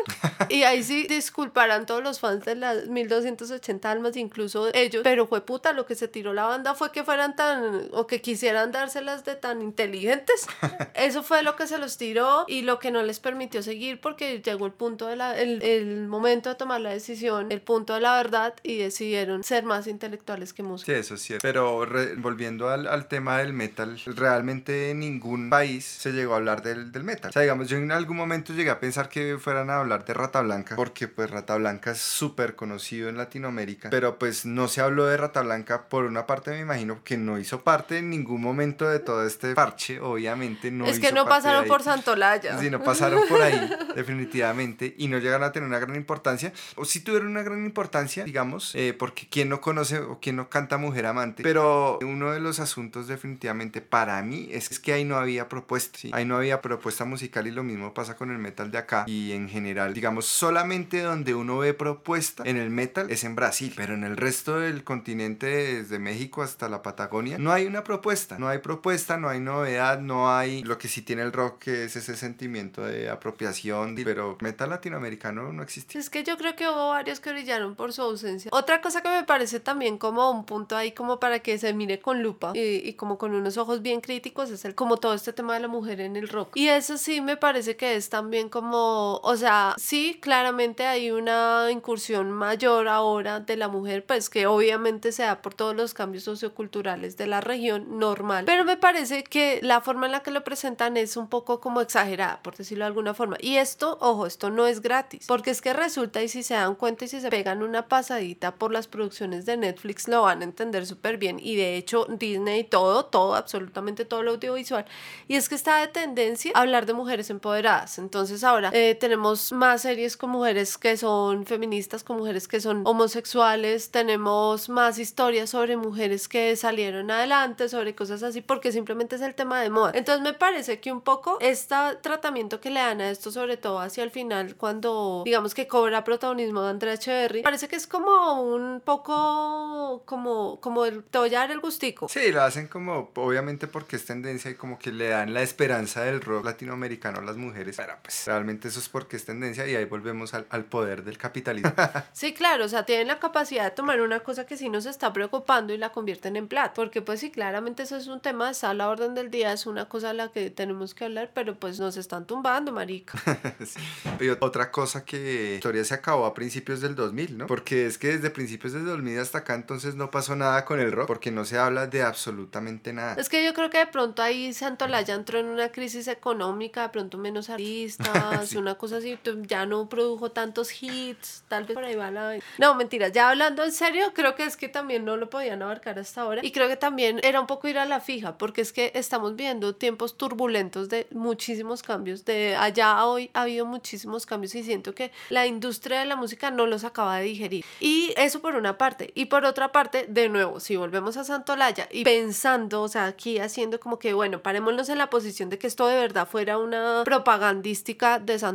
Y 0.49 0.63
ahí 0.65 0.83
sí 0.83 1.07
disculparán 1.09 1.87
todos 1.87 2.03
los 2.03 2.21
fans 2.21 2.45
de 2.45 2.55
las 2.57 2.87
1280 2.87 3.91
almas, 3.91 4.17
incluso 4.17 4.69
ellos, 4.75 5.03
pero 5.05 5.27
fue 5.27 5.45
puta, 5.45 5.73
lo 5.73 5.87
que 5.87 5.95
se 5.95 6.09
tiró 6.09 6.33
la 6.33 6.45
banda 6.47 6.75
fue 6.75 6.93
que 6.93 7.05
fueran 7.05 7.37
tan, 7.37 7.89
o 7.93 8.07
que 8.07 8.21
quisieran 8.21 8.73
dárselas 8.73 9.25
de 9.25 9.35
tan 9.37 9.63
inteligentes. 9.63 10.47
Eso 10.95 11.23
fue 11.23 11.43
lo 11.43 11.57
que 11.57 11.67
se 11.67 11.79
los 11.79 11.97
tiró 11.99 12.45
y 12.49 12.63
lo 12.63 12.79
que 12.79 12.91
no 12.91 13.03
les 13.03 13.21
permitió 13.21 13.63
seguir 13.63 14.01
porque 14.01 14.41
llegó 14.43 14.67
el 14.67 14.73
punto 14.73 15.07
de 15.07 15.17
la, 15.17 15.39
el, 15.39 15.63
el 15.63 16.07
momento 16.09 16.49
de 16.49 16.55
tomar 16.57 16.81
la 16.81 16.91
decisión, 16.91 17.51
el 17.53 17.61
punto 17.61 17.95
de 17.95 18.01
la 18.01 18.17
verdad 18.17 18.55
y 18.63 18.79
decidieron 18.79 19.45
ser 19.45 19.65
más 19.65 19.87
intelectuales 19.87 20.53
que 20.53 20.63
Sí, 20.63 20.69
músicos. 20.69 20.95
eso 20.95 21.15
es 21.15 21.23
cierto. 21.23 21.43
Pero 21.43 21.85
re- 21.85 22.15
volviendo 22.17 22.69
al, 22.69 22.87
al 22.87 23.07
tema 23.09 23.39
del 23.39 23.53
metal, 23.53 23.99
realmente 24.07 24.91
en 24.91 25.01
ningún 25.01 25.51
país 25.51 25.85
se 25.85 26.13
llegó 26.13 26.35
a 26.35 26.37
hablar 26.37 26.63
del, 26.63 26.93
del 26.93 27.05
metal. 27.05 27.31
O 27.31 27.33
sea, 27.33 27.43
digamos, 27.43 27.69
yo 27.69 27.77
en 27.77 27.91
algún 27.93 28.17
momento 28.17 28.53
llegué 28.53 28.71
a 28.71 28.81
pensar 28.81 29.09
que 29.09 29.20
fueran 29.39 29.71
a 29.71 29.81
hablar 29.81 30.05
de 30.05 30.15
Rata 30.15 30.41
Blanca, 30.43 30.77
porque 30.77 31.09
pues 31.09 31.31
Rata 31.31 31.57
Blanca 31.57 31.93
es 31.93 31.99
súper 31.99 32.57
conocido 32.57 33.09
en 33.09 33.17
Latinoamérica, 33.17 33.91
pero 33.91 34.19
pues 34.19 34.47
no 34.47 34.69
se 34.69 34.81
habló 34.81 35.07
de 35.07 35.17
Rata 35.17 35.43
Blanca 35.43 35.89
por 35.89 36.05
una 36.05 36.27
parte, 36.27 36.51
me 36.53 36.61
imagino 36.61 37.03
que 37.05 37.17
no 37.17 37.39
hizo 37.39 37.63
parte 37.63 37.99
en 37.99 38.11
ningún 38.11 38.41
momento 38.41 38.89
de 38.89 39.01
todo 39.01 39.27
este 39.27 39.55
parche, 39.55 40.01
obviamente 40.01 40.71
no 40.71 40.87
es 40.87 40.99
que 40.99 41.07
hizo 41.07 41.15
no 41.15 41.25
parte 41.25 41.43
pasaron 41.43 41.67
por 41.67 41.83
Santolaya. 41.83 42.59
Sí, 42.59 42.71
no 42.71 42.83
pasaron 42.83 43.23
por 43.29 43.41
ahí, 43.43 43.71
definitivamente, 43.95 44.95
y 44.99 45.09
no 45.09 45.19
llegaron 45.19 45.45
a 45.45 45.53
tener 45.53 45.69
una 45.69 45.79
gran 45.79 45.97
importancia. 45.97 46.53
O 46.77 46.85
sí 46.85 47.01
tuvieron 47.01 47.29
una 47.29 47.43
gran 47.43 47.65
importancia, 47.65 48.25
digamos, 48.25 48.75
eh, 48.75 48.95
porque 48.99 49.27
quién 49.31 49.49
no 49.49 49.61
conoce 49.61 49.99
o 49.99 50.19
quién 50.21 50.37
no 50.37 50.49
canta 50.49 50.79
Mujer 50.79 51.07
Amante. 51.07 51.43
Pero 51.43 51.99
uno 52.03 52.33
de 52.33 52.41
los 52.41 52.61
asuntos, 52.61 53.07
definitivamente, 53.07 53.81
para 53.81 54.21
mí, 54.23 54.49
es 54.51 54.79
que 54.79 54.93
ahí 54.93 55.05
no 55.05 55.17
había 55.17 55.49
propuesta. 55.49 55.99
¿sí? 55.99 56.11
Ahí 56.13 56.25
no 56.25 56.37
había 56.37 56.61
propuesta 56.61 57.05
musical 57.05 57.47
y 57.47 57.51
lo 57.51 57.63
mismo 57.63 57.95
pasa 57.95 58.17
con 58.17 58.31
el 58.31 58.39
metal 58.39 58.71
de 58.71 58.79
acá. 58.79 59.05
Y 59.11 59.33
en 59.33 59.49
general, 59.49 59.93
digamos, 59.93 60.27
solamente 60.27 61.03
donde 61.03 61.35
uno 61.35 61.59
ve 61.59 61.75
propuesta 61.75 62.45
en 62.47 62.57
el 62.57 62.71
metal 62.71 63.11
es 63.11 63.25
en 63.25 63.35
Brasil. 63.35 63.73
Pero 63.77 63.95
en 63.95 64.05
el 64.05 64.17
resto 64.17 64.61
del 64.61 64.85
continente, 64.85 65.47
desde 65.47 65.99
México 65.99 66.43
hasta 66.43 66.69
la 66.69 66.83
Patagonia, 66.83 67.37
no 67.39 67.51
hay 67.51 67.67
una 67.67 67.83
propuesta. 67.83 68.39
No 68.39 68.49
hay 68.49 68.59
propuesta, 68.59 69.17
no 69.17 69.29
hay 69.29 69.41
novedad, 69.41 69.99
no 69.99 70.33
hay 70.33 70.63
lo 70.63 70.79
que 70.79 70.87
sí 70.87 71.03
tiene 71.03 71.23
el 71.23 71.33
rock, 71.33 71.59
que 71.59 71.85
es 71.85 71.97
ese 71.97 72.17
sentimiento 72.17 72.83
de 72.83 73.11
apropiación. 73.11 73.97
Pero 73.97 74.39
metal 74.41 74.71
latinoamericano 74.71 75.53
no 75.53 75.63
existe. 75.65 75.99
Es 75.99 76.09
que 76.09 76.23
yo 76.23 76.37
creo 76.37 76.55
que 76.55 76.69
hubo 76.69 76.91
varios 76.91 77.19
que 77.19 77.33
brillaron 77.33 77.75
por 77.75 77.93
su 77.93 78.03
ausencia. 78.03 78.51
Otra 78.53 78.81
cosa 78.81 79.03
que 79.03 79.09
me 79.09 79.25
parece 79.25 79.59
también 79.59 79.99
como 79.99 80.31
un 80.31 80.45
punto 80.45 80.77
ahí 80.77 80.93
como 80.93 81.19
para 81.19 81.41
que 81.41 81.59
se 81.59 81.73
mire 81.75 81.99
con 82.01 82.23
lupa 82.23 82.53
y, 82.55 82.89
y 82.89 82.95
como 82.95 83.19
con 83.19 83.35
unos 83.35 83.57
ojos 83.57 83.83
bien 83.83 84.01
críticos 84.01 84.51
es 84.51 84.65
el 84.65 84.75
como 84.75 84.99
todo 84.99 85.15
este 85.15 85.33
tema 85.33 85.55
de 85.55 85.61
la 85.61 85.69
mujer 85.69 86.01
en 86.01 86.15
el 86.15 86.29
rock. 86.29 86.57
Y 86.57 86.69
eso 86.69 86.97
sí 86.97 87.21
me 87.21 87.37
parece 87.37 87.77
que 87.77 87.97
es 87.97 88.09
también 88.09 88.49
como, 88.49 88.90
o 89.23 89.37
sea, 89.37 89.75
sí, 89.79 90.19
claramente 90.21 90.87
hay 90.87 91.11
una 91.11 91.69
incursión 91.71 92.31
mayor 92.31 92.89
ahora 92.89 93.41
de 93.41 93.57
la 93.57 93.69
mujer, 93.69 94.05
pues 94.05 94.31
que 94.31 94.47
obviamente 94.47 95.13
se 95.13 95.23
da 95.23 95.43
por 95.43 95.55
todos 95.55 95.75
los 95.75 95.95
cambios 95.95 96.25
socioculturales 96.25 97.17
de 97.17 97.27
la 97.27 97.41
región 97.41 97.99
normal. 97.99 98.45
Pero 98.47 98.65
me 98.65 98.77
parece 98.77 99.25
que 99.25 99.61
la 99.63 99.81
forma 99.81 100.07
en 100.07 100.13
la 100.13 100.23
que 100.23 100.31
lo 100.31 100.45
presentan 100.45 100.97
es 100.97 101.17
un 101.17 101.29
poco 101.29 101.61
como 101.61 101.81
exagerada, 101.81 102.43
por 102.43 102.57
decirlo 102.57 102.85
de 102.85 102.89
alguna 102.89 103.15
forma. 103.15 103.37
Y 103.41 103.57
esto, 103.57 103.99
ojo, 104.01 104.27
esto 104.27 104.51
no 104.51 104.67
es 104.67 104.81
gratis, 104.81 105.27
porque 105.27 105.51
es 105.51 105.61
que 105.61 105.73
resulta 105.73 106.23
y 106.23 106.29
si 106.29 106.43
se 106.43 106.55
dan 106.55 106.75
cuenta 106.75 107.05
y 107.05 107.09
si 107.09 107.21
se 107.21 107.31
pegan 107.31 107.63
una 107.63 107.89
pasadita 107.89 108.55
por 108.55 108.73
las 108.73 108.87
producciones 108.89 109.47
de 109.47 109.57
Netflix 109.57 110.09
lo 110.09 110.23
van 110.23 110.41
a 110.41 110.45
entender 110.45 110.87
súper 110.87 111.19
bien. 111.19 111.39
Y 111.41 111.57
de 111.57 111.77
hecho 111.77 112.07
Disney, 112.09 112.65
todo, 112.65 113.05
todo, 113.07 113.35
absolutamente 113.35 114.05
todo 114.05 114.23
lo 114.23 114.33
audiovisual. 114.33 114.85
Y 115.29 115.37
es 115.37 115.49
que 115.49 115.55
está 115.55 115.79
de 115.79 115.89
tendencia 115.89 116.53
a 116.55 116.61
hablar 116.61 116.87
de 116.87 116.95
mujeres 116.95 117.31
empoderadas. 117.31 117.99
Entonces 117.99 118.45
ahora 118.45 118.71
tenemos 118.99 119.53
más 119.53 119.83
series 119.83 120.17
con 120.17 120.31
mujeres 120.31 120.79
que 120.79 120.97
son 120.97 121.47
feministas, 121.47 122.05
con 122.05 122.19
mujeres 122.19 122.49
que 122.49 122.61
son 122.61 122.83
homosexuales, 122.85 123.91
tenemos 123.91 124.69
más 124.69 124.99
historias 124.99 125.51
sobre 125.51 125.77
mujeres 125.77 126.29
que 126.29 126.57
salieron 126.57 127.11
adelante, 127.11 127.69
sobre 127.69 127.95
cosas 127.95 128.23
así, 128.23 128.41
porque 128.41 128.73
simplemente 128.73 129.17
es 129.17 129.23
el 129.23 129.35
tema 129.35 129.61
de 129.61 129.71
moda. 129.71 129.93
Entonces 129.95 130.23
me 130.23 130.35
parece 130.35 130.81
que 130.81 130.93
un 130.93 131.01
poco 131.01 131.39
este 131.41 131.75
tratamiento 132.03 132.61
que 132.61 132.71
le 132.71 132.81
dan 132.81 133.01
a 133.01 133.11
esto, 133.11 133.31
sobre 133.31 133.57
todo 133.57 133.81
hacia 133.81 134.05
el 134.05 134.11
final, 134.11 134.57
cuando 134.57 135.23
digamos 135.25 135.55
que 135.55 135.67
cobra 135.67 136.05
protagonismo 136.05 136.63
de 136.63 136.71
Andrea 136.71 136.95
Echeverry, 136.95 137.43
parece 137.43 137.69
que 137.69 137.77
es 137.77 137.87
como 137.87 138.43
un 138.43 138.81
poco 138.85 140.03
como, 140.05 140.61
como 140.61 140.85
el, 140.85 141.05
dar 141.11 141.51
el 141.51 141.61
gustico. 141.61 142.09
Sí, 142.09 142.33
lo 142.33 142.43
hacen 142.43 142.69
como, 142.69 143.11
obviamente 143.15 143.67
porque 143.67 143.97
es 143.97 144.05
tendencia 144.05 144.51
y 144.51 144.55
como 144.55 144.79
que 144.79 144.93
le 144.93 145.09
dan 145.09 145.35
la 145.35 145.43
esperanza 145.43 146.03
del 146.03 146.21
rock 146.21 146.45
latinoamericano 146.45 147.19
a 147.19 147.23
las 147.23 147.37
mujeres. 147.37 147.77
Pero 147.77 147.95
pues 148.03 148.27
realmente 148.27 148.70
eso 148.71 148.81
es 148.81 148.89
porque 148.89 149.17
es 149.17 149.25
tendencia 149.25 149.67
y 149.67 149.75
ahí 149.75 149.85
volvemos 149.85 150.33
al, 150.35 150.47
al 150.51 150.65
poder 150.65 151.05
del 151.05 151.19
capitalismo. 151.19 151.73
Sí, 152.13 152.35
claro, 152.35 152.65
o 152.65 152.69
sea, 152.69 152.85
tienen 152.85 153.09
la 153.09 153.19
capacidad 153.19 153.65
de 153.65 153.71
tomar 153.71 154.01
una 154.01 154.21
cosa 154.21 154.45
que 154.47 154.57
sí 154.57 154.69
nos 154.69 154.87
está 154.87 155.13
preocupando 155.13 155.73
y 155.73 155.79
la 155.79 155.91
convierten 155.91 156.37
en 156.37 156.49
plata. 156.49 156.75
Porque 156.75 157.03
pues 157.03 157.21
sí, 157.21 157.31
claramente 157.31 157.83
eso 157.83 157.97
es 157.97 158.07
un 158.07 158.21
tema, 158.21 158.51
está 158.51 158.71
a 158.71 158.75
la 158.75 158.89
orden 158.89 159.15
del 159.15 159.31
día, 159.31 159.53
es 159.53 159.67
una 159.67 159.89
cosa 159.89 160.11
a 160.11 160.13
la 160.13 160.29
que 160.29 160.51
tenemos 160.51 160.95
que 160.95 161.05
hablar, 161.05 161.31
pero 161.35 161.55
pues 161.59 161.79
nos 161.81 161.97
están 161.97 162.27
tumbando, 162.27 162.73
marica. 162.73 163.19
Sí. 163.65 163.79
Y 164.21 164.29
otra 164.29 164.71
cosa 164.71 165.05
que 165.05 165.51
la 165.51 165.55
historia 165.57 165.85
se 165.85 165.95
acabó 165.95 166.25
a 166.25 166.35
principios 166.35 166.81
del 166.81 166.95
2000, 166.95 167.39
¿no? 167.39 167.47
Porque 167.47 167.87
es 167.87 167.99
que 167.99 168.09
desde 168.09 168.31
principios 168.31 168.73
del 168.73 168.87
2000 168.87 169.19
hasta 169.19 169.39
acá 169.39 169.55
entonces 169.55 169.95
no 169.95 170.11
pasó 170.11 170.37
nada 170.37 170.65
con 170.65 170.81
el 170.81 170.93
rock, 170.93 171.07
porque 171.07 171.31
no 171.31 171.45
se 171.45 171.59
habla 171.59 171.87
de 171.87 172.03
absolutamente 172.03 172.93
nada. 172.93 173.15
Es 173.19 173.29
que 173.29 173.45
yo 173.45 173.55
creo 173.55 173.71
que 173.71 173.79
de 173.79 173.87
pronto 173.87 174.23
ahí 174.23 174.53
Santolaya 174.53 175.15
entró 175.15 175.39
en 175.39 175.47
una 175.47 175.71
crisis 175.71 176.09
económica, 176.09 176.83
de 176.83 176.89
pronto 176.91 177.19
menos 177.19 177.51
artistas, 177.51 178.11
Sí. 178.49 178.60
Una 178.61 178.77
cosa 178.77 178.99
así, 178.99 179.19
ya 179.47 179.67
no 179.67 179.89
produjo 179.89 180.31
tantos 180.31 180.83
hits, 180.83 181.43
tal 181.49 181.65
vez 181.65 181.75
por 181.75 181.85
ahí 181.85 181.97
va 181.97 182.11
la... 182.11 182.39
No, 182.59 182.75
mentiras, 182.75 183.13
ya 183.13 183.31
hablando 183.31 183.65
en 183.65 183.73
serio, 183.73 184.13
creo 184.15 184.35
que 184.35 184.45
es 184.45 184.57
que 184.57 184.69
también 184.69 185.05
no 185.05 185.17
lo 185.17 185.29
podían 185.31 185.63
abarcar 185.63 185.99
hasta 185.99 186.23
ahora 186.23 186.41
y 186.45 186.53
creo 186.53 186.69
que 186.69 186.77
también 186.77 187.21
era 187.23 187.41
un 187.41 187.47
poco 187.47 187.69
ir 187.69 187.79
a 187.79 187.85
la 187.85 188.01
fija, 188.01 188.39
porque 188.39 188.61
es 188.61 188.73
que 188.73 188.93
estamos 188.95 189.37
viendo 189.37 189.75
tiempos 189.75 190.17
turbulentos 190.17 190.89
de 190.89 191.07
muchísimos 191.11 191.83
cambios, 191.83 192.25
de 192.25 192.57
allá 192.57 192.93
a 192.93 193.07
hoy 193.07 193.31
ha 193.35 193.43
habido 193.43 193.67
muchísimos 193.67 194.27
cambios 194.27 194.55
y 194.55 194.63
siento 194.63 194.95
que 194.95 195.11
la 195.29 195.47
industria 195.47 196.01
de 196.01 196.07
la 196.07 196.17
música 196.17 196.51
no 196.51 196.67
los 196.67 196.85
acaba 196.85 197.19
de 197.19 197.25
digerir. 197.25 197.65
Y 197.81 198.13
eso 198.17 198.41
por 198.41 198.55
una 198.55 198.79
parte. 198.79 199.13
Y 199.15 199.27
por 199.27 199.45
otra 199.45 199.73
parte, 199.73 200.07
de 200.09 200.29
nuevo, 200.29 200.61
si 200.61 200.77
volvemos 200.77 201.17
a 201.17 201.25
Santolaya 201.25 201.89
y 201.91 202.05
pensando, 202.05 202.83
o 202.83 202.89
sea, 202.89 203.07
aquí 203.07 203.39
haciendo 203.39 203.81
como 203.81 203.99
que, 203.99 204.13
bueno, 204.13 204.43
parémonos 204.43 204.89
en 204.89 204.99
la 204.99 205.11
posición 205.11 205.51
de 205.51 205.59
que 205.59 205.67
esto 205.67 205.87
de 205.87 205.97
verdad 205.97 206.29
fuera 206.29 206.59
una 206.59 207.03
propagandística 207.05 208.19
de 208.19 208.39
Santolaya, 208.39 208.50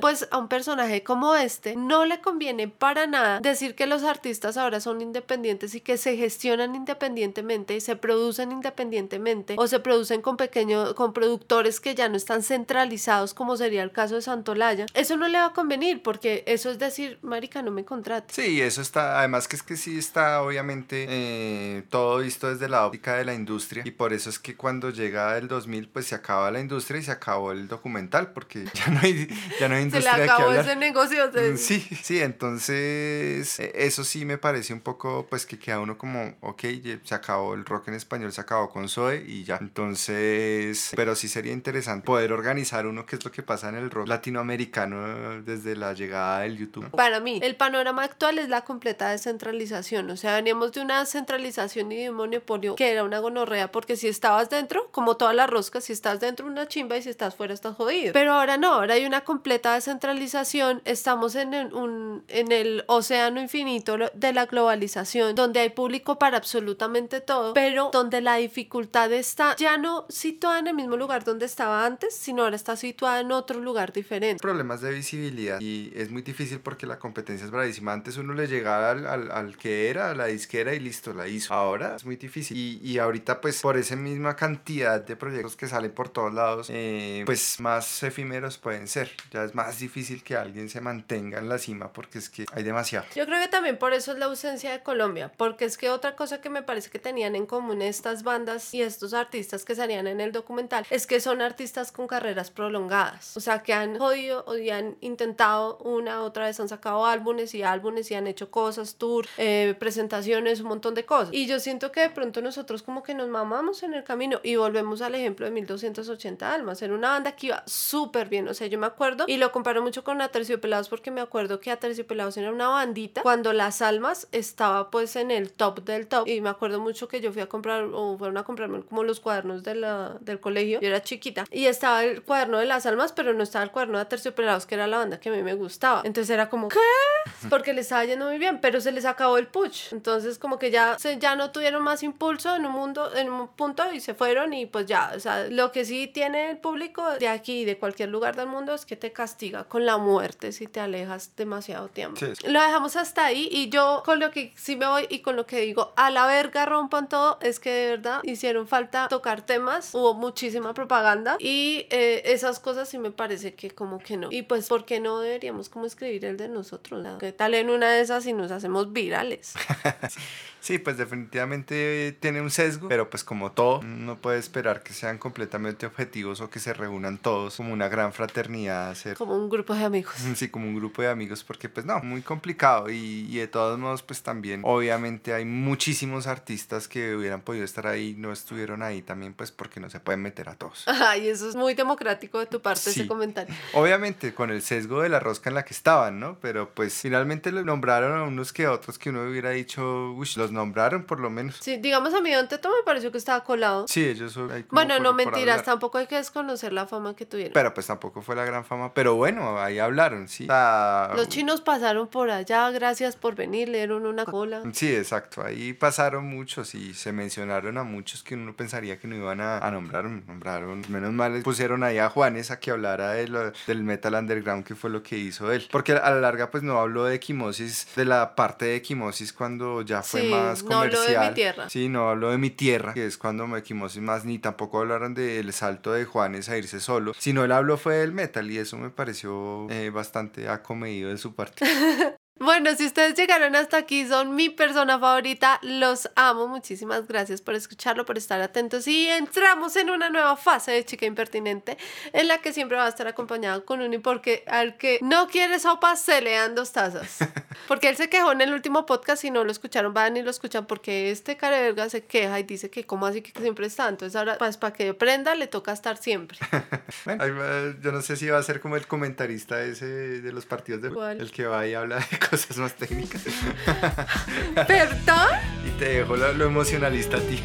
pues 0.00 0.28
a 0.30 0.38
un 0.38 0.48
personaje 0.48 1.02
como 1.02 1.34
este 1.34 1.76
no 1.76 2.04
le 2.04 2.20
conviene 2.20 2.68
para 2.68 3.06
nada 3.06 3.40
decir 3.40 3.74
que 3.74 3.86
los 3.86 4.02
artistas 4.02 4.56
ahora 4.56 4.80
son 4.80 5.00
independientes 5.00 5.74
y 5.74 5.80
que 5.80 5.96
se 5.96 6.16
gestionan 6.16 6.74
independientemente 6.74 7.76
y 7.76 7.80
se 7.80 7.96
producen 7.96 8.52
independientemente 8.52 9.54
o 9.56 9.66
se 9.66 9.80
producen 9.80 10.22
con 10.22 10.36
pequeños, 10.36 10.94
con 10.94 11.12
productores 11.12 11.80
que 11.80 11.94
ya 11.94 12.08
no 12.08 12.16
están 12.16 12.42
centralizados 12.42 13.34
como 13.34 13.56
sería 13.56 13.82
el 13.82 13.92
caso 13.92 14.16
de 14.16 14.22
Santolaya. 14.22 14.86
Eso 14.94 15.16
no 15.16 15.28
le 15.28 15.38
va 15.38 15.46
a 15.46 15.52
convenir 15.52 16.02
porque 16.02 16.44
eso 16.46 16.70
es 16.70 16.78
decir, 16.78 17.18
marica, 17.22 17.62
no 17.62 17.70
me 17.70 17.84
contrate. 17.84 18.34
Sí, 18.34 18.60
eso 18.60 18.82
está, 18.82 19.18
además 19.18 19.48
que 19.48 19.56
es 19.56 19.62
que 19.62 19.76
sí 19.76 19.98
está 19.98 20.42
obviamente 20.42 21.06
eh, 21.08 21.82
todo 21.90 22.18
visto 22.18 22.48
desde 22.48 22.68
la 22.68 22.86
óptica 22.86 23.16
de 23.16 23.24
la 23.24 23.34
industria 23.34 23.82
y 23.86 23.90
por 23.90 24.12
eso 24.12 24.30
es 24.30 24.38
que 24.38 24.56
cuando 24.56 24.90
llega 24.90 25.36
el 25.36 25.48
2000 25.48 25.88
pues 25.88 26.06
se 26.06 26.14
acaba 26.14 26.50
la 26.50 26.60
industria 26.60 27.00
y 27.00 27.04
se 27.04 27.10
acabó 27.10 27.52
el 27.52 27.68
documental 27.68 28.32
porque 28.32 28.64
ya 28.74 28.88
no 28.88 29.00
hay, 29.02 29.28
ya 29.60 29.68
no 29.68 29.76
hay 29.76 29.82
industria. 29.82 30.12
Se 30.16 30.18
le 30.18 30.24
acabó 30.24 30.52
ese 30.52 30.76
negocio. 30.76 31.28
Mm, 31.28 31.56
sí, 31.56 31.80
sí, 32.02 32.20
entonces 32.20 33.60
e, 33.60 33.72
eso 33.74 34.04
sí 34.04 34.24
me 34.24 34.38
parece 34.38 34.72
un 34.72 34.80
poco 34.80 35.26
pues 35.28 35.46
que 35.46 35.58
queda 35.58 35.80
uno 35.80 35.98
como, 35.98 36.36
ok, 36.40 36.62
se 37.04 37.14
acabó 37.14 37.54
el 37.54 37.64
rock 37.64 37.88
en 37.88 37.94
español, 37.94 38.32
se 38.32 38.40
acabó 38.40 38.70
con 38.70 38.88
Zoe 38.88 39.24
y 39.26 39.44
ya. 39.44 39.58
Entonces, 39.60 40.92
pero 40.96 41.14
sí 41.14 41.28
sería 41.28 41.52
interesante 41.52 42.04
poder 42.04 42.32
organizar 42.32 42.86
uno 42.86 43.06
que 43.06 43.16
es 43.16 43.24
lo 43.24 43.30
que 43.30 43.42
pasa 43.42 43.68
en 43.68 43.76
el 43.76 43.90
rock 43.90 44.08
latinoamericano 44.08 45.42
desde 45.42 45.76
la 45.76 45.92
llegada 45.92 46.40
del 46.40 46.58
YouTube. 46.58 46.90
Para 46.90 47.20
mí, 47.20 47.40
el 47.42 47.56
panorama 47.56 48.04
actual 48.04 48.38
es 48.38 48.48
la 48.48 48.62
completa 48.62 49.10
descentralización, 49.10 50.10
o 50.10 50.16
sea, 50.16 50.34
veníamos 50.36 50.72
de 50.72 50.80
una 50.80 51.04
centralización 51.06 51.92
y 51.92 52.02
de 52.02 52.10
un 52.10 52.16
monopolio 52.16 52.76
que 52.76 52.90
era 52.90 53.04
una 53.04 53.18
gonorrea 53.18 53.70
porque 53.70 53.96
si 53.96 54.08
estabas 54.08 54.50
dentro, 54.50 54.88
como 54.90 55.16
todas 55.16 55.34
las 55.34 55.48
roscas, 55.48 55.84
si 55.84 55.92
estás 55.92 56.20
dentro 56.20 56.46
una 56.46 56.68
chimba 56.68 56.96
y 56.96 57.02
si 57.02 57.10
estás 57.10 57.34
fuera 57.34 57.54
estás 57.54 57.76
jodido. 57.76 58.12
Pero 58.12 58.32
ahora 58.32 58.56
no, 58.56 58.74
ahora 58.74 58.94
hay 58.94 59.06
una 59.06 59.22
completa 59.28 59.74
descentralización, 59.74 60.80
estamos 60.86 61.34
en 61.34 61.52
un 61.74 62.24
en 62.28 62.50
el 62.50 62.82
océano 62.86 63.42
infinito 63.42 63.98
de 64.14 64.32
la 64.32 64.46
globalización, 64.46 65.34
donde 65.34 65.60
hay 65.60 65.68
público 65.68 66.18
para 66.18 66.38
absolutamente 66.38 67.20
todo, 67.20 67.52
pero 67.52 67.90
donde 67.92 68.22
la 68.22 68.36
dificultad 68.36 69.12
está 69.12 69.54
ya 69.56 69.76
no 69.76 70.06
situada 70.08 70.60
en 70.60 70.68
el 70.68 70.74
mismo 70.74 70.96
lugar 70.96 71.24
donde 71.24 71.44
estaba 71.44 71.84
antes, 71.84 72.16
sino 72.16 72.44
ahora 72.44 72.56
está 72.56 72.74
situada 72.74 73.20
en 73.20 73.30
otro 73.30 73.60
lugar 73.60 73.92
diferente. 73.92 74.40
Problemas 74.40 74.80
de 74.80 74.92
visibilidad 74.92 75.60
y 75.60 75.92
es 75.94 76.10
muy 76.10 76.22
difícil 76.22 76.60
porque 76.60 76.86
la 76.86 76.98
competencia 76.98 77.44
es 77.44 77.50
bravísima. 77.50 77.92
Antes 77.92 78.16
uno 78.16 78.32
le 78.32 78.46
llegaba 78.46 78.92
al, 78.92 79.06
al, 79.06 79.30
al 79.30 79.58
que 79.58 79.90
era, 79.90 80.08
a 80.08 80.14
la 80.14 80.24
disquera 80.24 80.72
y 80.72 80.80
listo, 80.80 81.12
la 81.12 81.28
hizo. 81.28 81.52
Ahora 81.52 81.96
es 81.96 82.06
muy 82.06 82.16
difícil. 82.16 82.56
Y, 82.56 82.80
y 82.82 82.96
ahorita 82.96 83.42
pues 83.42 83.60
por 83.60 83.76
esa 83.76 83.94
misma 83.94 84.36
cantidad 84.36 85.02
de 85.02 85.16
proyectos 85.16 85.54
que 85.54 85.68
salen 85.68 85.90
por 85.90 86.08
todos 86.08 86.32
lados, 86.32 86.68
eh, 86.70 87.24
pues 87.26 87.60
más 87.60 88.02
efímeros 88.02 88.56
pueden 88.56 88.88
ser. 88.88 89.17
Ya 89.30 89.44
es 89.44 89.54
más 89.54 89.78
difícil 89.78 90.22
que 90.22 90.36
alguien 90.36 90.68
se 90.68 90.80
mantenga 90.80 91.38
en 91.38 91.48
la 91.48 91.58
cima 91.58 91.92
porque 91.92 92.18
es 92.18 92.30
que 92.30 92.46
hay 92.52 92.62
demasiado. 92.62 93.06
Yo 93.14 93.26
creo 93.26 93.40
que 93.40 93.48
también 93.48 93.78
por 93.78 93.92
eso 93.92 94.12
es 94.12 94.18
la 94.18 94.26
ausencia 94.26 94.72
de 94.72 94.82
Colombia, 94.82 95.32
porque 95.36 95.64
es 95.64 95.76
que 95.76 95.90
otra 95.90 96.16
cosa 96.16 96.40
que 96.40 96.50
me 96.50 96.62
parece 96.62 96.90
que 96.90 96.98
tenían 96.98 97.34
en 97.34 97.46
común 97.46 97.82
estas 97.82 98.22
bandas 98.22 98.72
y 98.74 98.82
estos 98.82 99.14
artistas 99.14 99.64
que 99.64 99.74
salían 99.74 100.06
en 100.06 100.20
el 100.20 100.32
documental 100.32 100.86
es 100.90 101.06
que 101.06 101.20
son 101.20 101.42
artistas 101.42 101.92
con 101.92 102.06
carreras 102.06 102.50
prolongadas, 102.50 103.36
o 103.36 103.40
sea, 103.40 103.62
que 103.62 103.72
han 103.72 103.98
jodido 103.98 104.44
y 104.56 104.70
han 104.70 104.96
intentado 105.00 105.78
una 105.78 106.22
otra 106.22 106.46
vez, 106.46 106.60
han 106.60 106.68
sacado 106.68 107.06
álbumes 107.06 107.54
y 107.54 107.62
álbumes 107.62 108.10
y 108.10 108.14
han 108.14 108.26
hecho 108.26 108.50
cosas, 108.50 108.96
tour, 108.96 109.26
eh, 109.36 109.74
presentaciones, 109.78 110.60
un 110.60 110.68
montón 110.68 110.94
de 110.94 111.04
cosas. 111.04 111.32
Y 111.32 111.46
yo 111.46 111.60
siento 111.60 111.92
que 111.92 112.00
de 112.00 112.10
pronto 112.10 112.40
nosotros 112.40 112.82
como 112.82 113.02
que 113.02 113.14
nos 113.14 113.28
mamamos 113.28 113.82
en 113.82 113.94
el 113.94 114.04
camino 114.04 114.40
y 114.42 114.56
volvemos 114.56 115.02
al 115.02 115.14
ejemplo 115.14 115.46
de 115.46 115.52
1280 115.52 116.54
Almas, 116.54 116.82
era 116.82 116.94
una 116.94 117.10
banda 117.10 117.32
que 117.32 117.48
iba 117.48 117.62
súper 117.66 118.28
bien, 118.28 118.48
o 118.48 118.54
sea, 118.54 118.66
yo 118.66 118.78
me 118.78 118.86
acuerdo 118.86 118.97
y 119.26 119.36
lo 119.36 119.52
comparo 119.52 119.82
mucho 119.82 120.04
con 120.04 120.20
Aterciopelados 120.20 120.88
porque 120.88 121.10
me 121.10 121.20
acuerdo 121.20 121.60
que 121.60 121.70
Aterciopelados 121.70 122.36
era 122.36 122.50
una 122.50 122.68
bandita 122.68 123.22
cuando 123.22 123.52
Las 123.52 123.82
Almas 123.82 124.28
estaba 124.32 124.90
pues 124.90 125.16
en 125.16 125.30
el 125.30 125.52
top 125.52 125.84
del 125.84 126.06
top. 126.06 126.26
Y 126.26 126.40
me 126.40 126.48
acuerdo 126.48 126.80
mucho 126.80 127.08
que 127.08 127.20
yo 127.20 127.32
fui 127.32 127.42
a 127.42 127.48
comprar 127.48 127.84
o 127.92 128.16
fueron 128.18 128.36
a 128.38 128.44
comprarme 128.44 128.82
como 128.82 129.04
los 129.04 129.20
cuadernos 129.20 129.62
de 129.62 129.74
la, 129.74 130.16
del 130.20 130.40
colegio, 130.40 130.80
yo 130.80 130.88
era 130.88 131.02
chiquita 131.02 131.44
y 131.50 131.66
estaba 131.66 132.04
el 132.04 132.22
cuaderno 132.22 132.58
de 132.58 132.66
Las 132.66 132.86
Almas 132.86 133.12
pero 133.12 133.34
no 133.34 133.42
estaba 133.42 133.64
el 133.64 133.70
cuaderno 133.70 133.98
de 133.98 134.02
Aterciopelados 134.02 134.66
que 134.66 134.74
era 134.74 134.86
la 134.86 134.98
banda 134.98 135.20
que 135.20 135.28
a 135.28 135.32
mí 135.32 135.42
me 135.42 135.54
gustaba, 135.54 136.02
entonces 136.04 136.30
era 136.30 136.48
como 136.48 136.68
¿qué? 136.68 136.78
Porque 137.50 137.72
le 137.72 137.82
estaba 137.82 138.04
yendo 138.04 138.26
muy 138.26 138.38
bien, 138.38 138.60
pero 138.60 138.80
se 138.80 138.92
les 138.92 139.04
acabó 139.04 139.38
el 139.38 139.46
push, 139.46 139.92
entonces 139.92 140.38
como 140.38 140.58
que 140.58 140.70
ya, 140.70 140.98
se, 140.98 141.18
ya 141.18 141.36
no 141.36 141.50
tuvieron 141.50 141.82
más 141.82 142.02
impulso 142.02 142.54
en 142.56 142.66
un 142.66 142.72
mundo, 142.72 143.14
en 143.14 143.30
un 143.30 143.48
punto 143.48 143.92
y 143.92 144.00
se 144.00 144.14
fueron 144.14 144.52
y 144.52 144.66
pues 144.66 144.86
ya, 144.86 145.12
o 145.14 145.20
sea, 145.20 145.48
lo 145.48 145.72
que 145.72 145.84
sí 145.84 146.06
tiene 146.06 146.50
el 146.50 146.58
público 146.58 147.08
de 147.18 147.28
aquí, 147.28 147.64
de 147.64 147.78
cualquier 147.78 148.08
lugar 148.08 148.36
del 148.36 148.46
mundo, 148.46 148.74
es 148.74 148.86
que 148.88 148.96
te 148.96 149.12
castiga 149.12 149.64
con 149.64 149.84
la 149.84 149.98
muerte 149.98 150.50
si 150.50 150.66
te 150.66 150.80
alejas 150.80 151.36
demasiado 151.36 151.88
tiempo. 151.88 152.18
Lo 152.46 152.62
dejamos 152.62 152.96
hasta 152.96 153.26
ahí 153.26 153.46
y 153.52 153.68
yo 153.68 154.02
con 154.02 154.18
lo 154.18 154.30
que 154.30 154.54
sí 154.56 154.76
me 154.76 154.86
voy 154.86 155.06
y 155.10 155.18
con 155.18 155.36
lo 155.36 155.44
que 155.44 155.60
digo, 155.60 155.92
a 155.96 156.10
la 156.10 156.26
verga 156.26 156.64
rompan 156.64 157.06
todo, 157.06 157.38
es 157.42 157.60
que 157.60 157.70
de 157.70 157.90
verdad 157.90 158.20
hicieron 158.24 158.66
falta 158.66 159.06
tocar 159.08 159.42
temas, 159.42 159.94
hubo 159.94 160.14
muchísima 160.14 160.72
propaganda 160.72 161.36
y 161.38 161.86
eh, 161.90 162.22
esas 162.24 162.60
cosas 162.60 162.88
sí 162.88 162.96
me 162.96 163.10
parece 163.10 163.52
que 163.52 163.70
como 163.70 163.98
que 163.98 164.16
no. 164.16 164.28
Y 164.30 164.42
pues, 164.42 164.68
¿por 164.68 164.86
qué 164.86 165.00
no 165.00 165.20
deberíamos 165.20 165.68
como 165.68 165.84
escribir 165.84 166.24
el 166.24 166.38
de 166.38 166.48
nosotros? 166.48 167.06
¿Qué 167.20 167.32
tal 167.32 167.52
en 167.52 167.68
una 167.68 167.90
de 167.90 168.00
esas 168.00 168.24
y 168.24 168.32
nos 168.32 168.50
hacemos 168.50 168.94
virales? 168.94 169.52
Sí, 170.60 170.78
pues 170.78 170.96
definitivamente 170.96 172.16
tiene 172.20 172.40
un 172.40 172.50
sesgo, 172.50 172.88
pero 172.88 173.08
pues 173.10 173.24
como 173.24 173.52
todo, 173.52 173.82
no 173.82 174.20
puede 174.20 174.38
esperar 174.38 174.82
que 174.82 174.92
sean 174.92 175.18
completamente 175.18 175.86
objetivos 175.86 176.40
o 176.40 176.50
que 176.50 176.58
se 176.58 176.72
reúnan 176.72 177.18
todos 177.18 177.56
como 177.56 177.72
una 177.72 177.88
gran 177.88 178.12
fraternidad. 178.12 178.90
Hacer... 178.90 179.16
Como 179.16 179.36
un 179.36 179.48
grupo 179.48 179.74
de 179.74 179.84
amigos. 179.84 180.14
Sí, 180.38 180.50
como 180.50 180.66
un 180.66 180.76
grupo 180.76 181.02
de 181.02 181.08
amigos, 181.08 181.42
porque 181.42 181.68
pues 181.68 181.84
no, 181.84 182.00
muy 182.00 182.22
complicado 182.22 182.90
y, 182.90 183.26
y, 183.28 183.38
de 183.38 183.48
todos 183.48 183.76
modos 183.78 184.02
pues 184.02 184.22
también 184.22 184.60
obviamente 184.62 185.34
hay 185.34 185.44
muchísimos 185.44 186.26
artistas 186.28 186.86
que 186.86 187.16
hubieran 187.16 187.40
podido 187.40 187.64
estar 187.64 187.86
ahí, 187.86 188.14
no 188.16 188.30
estuvieron 188.30 188.82
ahí 188.82 189.02
también 189.02 189.34
pues 189.34 189.50
porque 189.50 189.80
no 189.80 189.90
se 189.90 189.98
pueden 189.98 190.22
meter 190.22 190.48
a 190.48 190.54
todos. 190.54 190.84
Ay, 190.86 191.28
eso 191.28 191.48
es 191.48 191.56
muy 191.56 191.74
democrático 191.74 192.38
de 192.38 192.46
tu 192.46 192.60
parte 192.60 192.90
ese 192.90 193.06
comentario. 193.06 193.54
Obviamente 193.72 194.34
con 194.34 194.50
el 194.50 194.62
sesgo 194.62 195.02
de 195.02 195.08
la 195.08 195.18
rosca 195.18 195.50
en 195.50 195.54
la 195.54 195.64
que 195.64 195.74
estaban, 195.74 196.20
¿no? 196.20 196.38
Pero 196.40 196.70
pues 196.74 196.94
finalmente 196.94 197.50
lo 197.50 197.64
nombraron 197.64 198.16
a 198.16 198.24
unos 198.24 198.52
que 198.52 198.66
a 198.66 198.72
otros 198.72 198.98
que 198.98 199.10
uno 199.10 199.22
hubiera 199.22 199.50
dicho, 199.50 200.12
uy, 200.12 200.28
los 200.36 200.52
nombraron 200.58 201.04
por 201.04 201.20
lo 201.20 201.30
menos. 201.30 201.56
Sí, 201.60 201.76
digamos 201.76 202.12
a 202.14 202.20
mí 202.20 202.32
Don 202.32 202.48
Teto 202.48 202.68
me 202.68 202.82
pareció 202.84 203.10
que 203.12 203.18
estaba 203.18 203.44
colado. 203.44 203.86
Sí, 203.88 204.04
ellos 204.04 204.32
son 204.32 204.50
ahí 204.50 204.64
como 204.64 204.80
Bueno, 204.80 204.98
no 205.00 205.14
mentiras, 205.14 205.62
tampoco 205.62 205.98
hay 205.98 206.06
que 206.06 206.16
desconocer 206.16 206.72
la 206.72 206.86
fama 206.86 207.14
que 207.14 207.26
tuvieron. 207.26 207.52
Pero 207.52 207.72
pues 207.74 207.86
tampoco 207.86 208.22
fue 208.22 208.36
la 208.36 208.44
gran 208.44 208.64
fama, 208.64 208.92
pero 208.92 209.14
bueno, 209.14 209.60
ahí 209.60 209.78
hablaron, 209.78 210.28
sí. 210.28 210.46
Los 210.46 211.28
chinos 211.28 211.60
pasaron 211.60 212.08
por 212.08 212.30
allá, 212.30 212.70
gracias 212.70 213.16
por 213.16 213.34
venir, 213.34 213.68
le 213.68 213.78
dieron 213.78 214.06
una 214.06 214.24
cola. 214.24 214.62
Sí, 214.72 214.94
exacto, 214.94 215.42
ahí 215.42 215.72
pasaron 215.72 216.24
muchos 216.24 216.74
y 216.74 216.94
se 216.94 217.12
mencionaron 217.12 217.78
a 217.78 217.84
muchos 217.84 218.22
que 218.22 218.34
uno 218.34 218.54
pensaría 218.54 218.98
que 218.98 219.08
no 219.08 219.16
iban 219.16 219.40
a, 219.40 219.58
a 219.58 219.70
nombrar, 219.70 220.04
nombraron, 220.04 220.84
menos 220.88 221.12
mal 221.12 221.42
pusieron 221.42 221.82
ahí 221.82 221.98
a 221.98 222.08
Juanes 222.10 222.50
a 222.50 222.58
que 222.58 222.70
hablara 222.70 223.12
de 223.12 223.28
lo, 223.28 223.52
del 223.66 223.82
metal 223.82 224.14
underground, 224.14 224.64
que 224.64 224.74
fue 224.74 224.90
lo 224.90 225.02
que 225.02 225.16
hizo 225.16 225.52
él. 225.52 225.66
Porque 225.70 225.92
a 225.92 226.10
la 226.10 226.20
larga 226.20 226.50
pues 226.50 226.62
no 226.62 226.78
habló 226.78 227.04
de 227.04 227.14
equimosis, 227.16 227.88
de 227.96 228.04
la 228.04 228.34
parte 228.34 228.66
de 228.66 228.76
equimosis 228.76 229.32
cuando 229.32 229.82
ya 229.82 230.02
fue 230.02 230.22
sí, 230.22 230.28
más 230.28 230.37
no 230.68 230.80
habló 230.80 231.02
de 231.02 231.18
mi 231.18 231.34
tierra. 231.34 231.68
Sí, 231.68 231.88
no 231.88 232.08
habló 232.08 232.30
de 232.30 232.38
mi 232.38 232.50
tierra, 232.50 232.94
que 232.94 233.06
es 233.06 233.18
cuando 233.18 233.46
me 233.46 233.58
equimosis 233.58 234.02
más, 234.02 234.24
ni 234.24 234.38
tampoco 234.38 234.80
hablaron 234.80 235.14
del 235.14 235.52
salto 235.52 235.92
de 235.92 236.04
Juanes 236.04 236.48
a 236.48 236.56
irse 236.56 236.80
solo, 236.80 237.12
sino 237.18 237.44
él 237.44 237.52
habló 237.52 237.76
fue 237.76 237.96
del 237.96 238.12
metal 238.12 238.50
y 238.50 238.58
eso 238.58 238.76
me 238.76 238.90
pareció 238.90 239.66
eh, 239.70 239.90
bastante 239.90 240.48
acomedido 240.48 241.10
de 241.10 241.18
su 241.18 241.34
parte. 241.34 241.64
Bueno, 242.40 242.74
si 242.76 242.86
ustedes 242.86 243.14
llegaron 243.14 243.56
hasta 243.56 243.78
aquí, 243.78 244.06
son 244.06 244.34
mi 244.36 244.48
persona 244.48 244.98
favorita, 244.98 245.58
los 245.62 246.08
amo. 246.14 246.46
Muchísimas 246.46 247.08
gracias 247.08 247.42
por 247.42 247.54
escucharlo, 247.54 248.04
por 248.04 248.16
estar 248.16 248.40
atentos. 248.40 248.86
Y 248.86 249.08
entramos 249.08 249.74
en 249.76 249.90
una 249.90 250.08
nueva 250.08 250.36
fase 250.36 250.70
de 250.70 250.84
Chica 250.84 251.06
Impertinente, 251.06 251.76
en 252.12 252.28
la 252.28 252.38
que 252.38 252.52
siempre 252.52 252.76
va 252.76 252.86
a 252.86 252.88
estar 252.88 253.08
acompañado 253.08 253.64
con 253.64 253.80
Uni, 253.80 253.98
porque 253.98 254.44
al 254.46 254.76
que 254.76 254.98
no 255.02 255.26
quiere 255.26 255.58
sopa 255.58 255.96
se 255.96 256.20
le 256.20 256.32
dan 256.32 256.54
dos 256.54 256.72
tazas. 256.72 257.18
Porque 257.66 257.88
él 257.88 257.96
se 257.96 258.08
quejó 258.08 258.30
en 258.32 258.40
el 258.40 258.54
último 258.54 258.86
podcast 258.86 259.24
y 259.24 259.30
no 259.30 259.42
lo 259.42 259.50
escucharon, 259.50 259.92
van 259.92 260.16
y 260.16 260.22
lo 260.22 260.30
escuchan, 260.30 260.66
porque 260.66 261.10
este 261.10 261.36
careverga 261.36 261.90
se 261.90 262.04
queja 262.04 262.38
y 262.38 262.44
dice 262.44 262.70
que, 262.70 262.84
¿cómo 262.84 263.04
así 263.04 263.20
que 263.20 263.38
siempre 263.40 263.66
está? 263.66 263.88
Entonces, 263.88 264.14
ahora, 264.14 264.38
pues 264.38 264.56
para 264.56 264.72
que 264.72 264.90
aprenda, 264.90 265.34
le 265.34 265.48
toca 265.48 265.72
estar 265.72 265.96
siempre. 265.96 266.38
bueno, 267.04 267.74
yo 267.82 267.92
no 267.92 268.00
sé 268.00 268.16
si 268.16 268.28
va 268.28 268.38
a 268.38 268.42
ser 268.42 268.60
como 268.60 268.76
el 268.76 268.86
comentarista 268.86 269.60
ese 269.62 269.86
de 269.86 270.32
los 270.32 270.46
partidos 270.46 270.82
de 270.82 270.90
¿Cuál? 270.90 271.20
el 271.20 271.30
que 271.32 271.46
va 271.46 271.66
y 271.66 271.74
habla 271.74 271.96
de 271.96 272.18
cosas 272.28 272.56
más 272.58 272.74
técnicas. 272.74 273.22
¿Verdad? 274.54 275.42
y 275.66 275.70
te 275.78 275.88
dejo 275.88 276.16
lo, 276.16 276.32
lo 276.32 276.46
emocionalista 276.46 277.16
a 277.16 277.20
ti. 277.20 277.40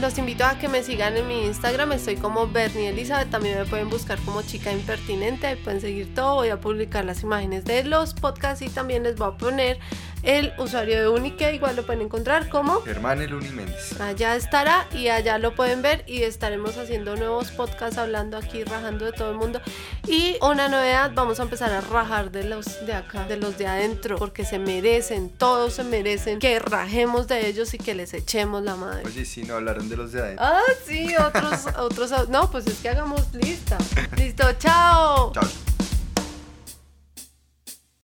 Los 0.00 0.16
invito 0.18 0.44
a 0.44 0.58
que 0.58 0.68
me 0.68 0.82
sigan 0.84 1.16
en 1.16 1.26
mi 1.26 1.44
Instagram, 1.46 1.92
estoy 1.92 2.16
como 2.16 2.46
Bernie 2.46 2.88
Elizabeth, 2.88 3.30
también 3.30 3.58
me 3.58 3.64
pueden 3.64 3.90
buscar 3.90 4.18
como 4.20 4.42
chica 4.42 4.70
impertinente, 4.72 5.56
pueden 5.56 5.80
seguir 5.80 6.14
todo, 6.14 6.36
voy 6.36 6.50
a 6.50 6.60
publicar 6.60 7.04
las 7.04 7.22
imágenes 7.22 7.64
de 7.64 7.82
los 7.82 8.14
podcasts 8.14 8.62
y 8.62 8.68
también 8.68 9.02
les 9.02 9.16
voy 9.16 9.28
a 9.28 9.36
poner 9.36 9.80
el 10.22 10.52
usuario 10.58 11.00
de 11.00 11.08
Unique, 11.08 11.52
igual 11.54 11.76
lo 11.76 11.84
pueden 11.84 12.02
encontrar 12.02 12.48
como 12.48 12.80
Germán 12.82 13.22
Eluni 13.22 13.50
Méndez. 13.50 14.00
allá 14.00 14.36
estará 14.36 14.86
y 14.92 15.08
allá 15.08 15.38
lo 15.38 15.54
pueden 15.54 15.82
ver 15.82 16.04
y 16.06 16.22
estaremos 16.22 16.76
haciendo 16.76 17.16
nuevos 17.16 17.50
podcasts 17.50 17.98
hablando 17.98 18.36
aquí, 18.36 18.64
rajando 18.64 19.04
de 19.04 19.12
todo 19.12 19.30
el 19.30 19.36
mundo 19.36 19.60
y 20.06 20.36
una 20.42 20.68
novedad, 20.68 21.12
vamos 21.14 21.40
a 21.40 21.42
empezar 21.42 21.72
a 21.72 21.80
rajar 21.80 22.30
de 22.30 22.44
los 22.44 22.86
de 22.86 22.94
acá, 22.94 23.24
de 23.24 23.36
los 23.36 23.58
de 23.58 23.66
adentro, 23.66 24.16
porque 24.16 24.44
se 24.44 24.58
merecen, 24.58 25.30
todos 25.30 25.74
se 25.74 25.84
merecen 25.84 26.38
que 26.38 26.58
rajemos 26.58 27.28
de 27.28 27.48
ellos 27.48 27.74
y 27.74 27.78
que 27.78 27.94
les 27.94 28.14
echemos 28.14 28.62
la 28.62 28.76
madre. 28.76 29.02
Oye, 29.06 29.24
sí, 29.24 29.42
no 29.44 29.54
hablaron 29.54 29.88
de 29.88 29.96
los 29.96 30.12
de 30.12 30.20
adentro. 30.20 30.44
Ah, 30.44 30.62
sí, 30.86 31.14
otros, 31.16 31.66
otros. 31.76 32.28
No, 32.28 32.50
pues 32.50 32.66
es 32.66 32.78
que 32.78 32.88
hagamos 32.88 33.32
lista. 33.34 33.78
Listo, 34.16 34.44
chao. 34.54 35.32
Chao. 35.32 35.67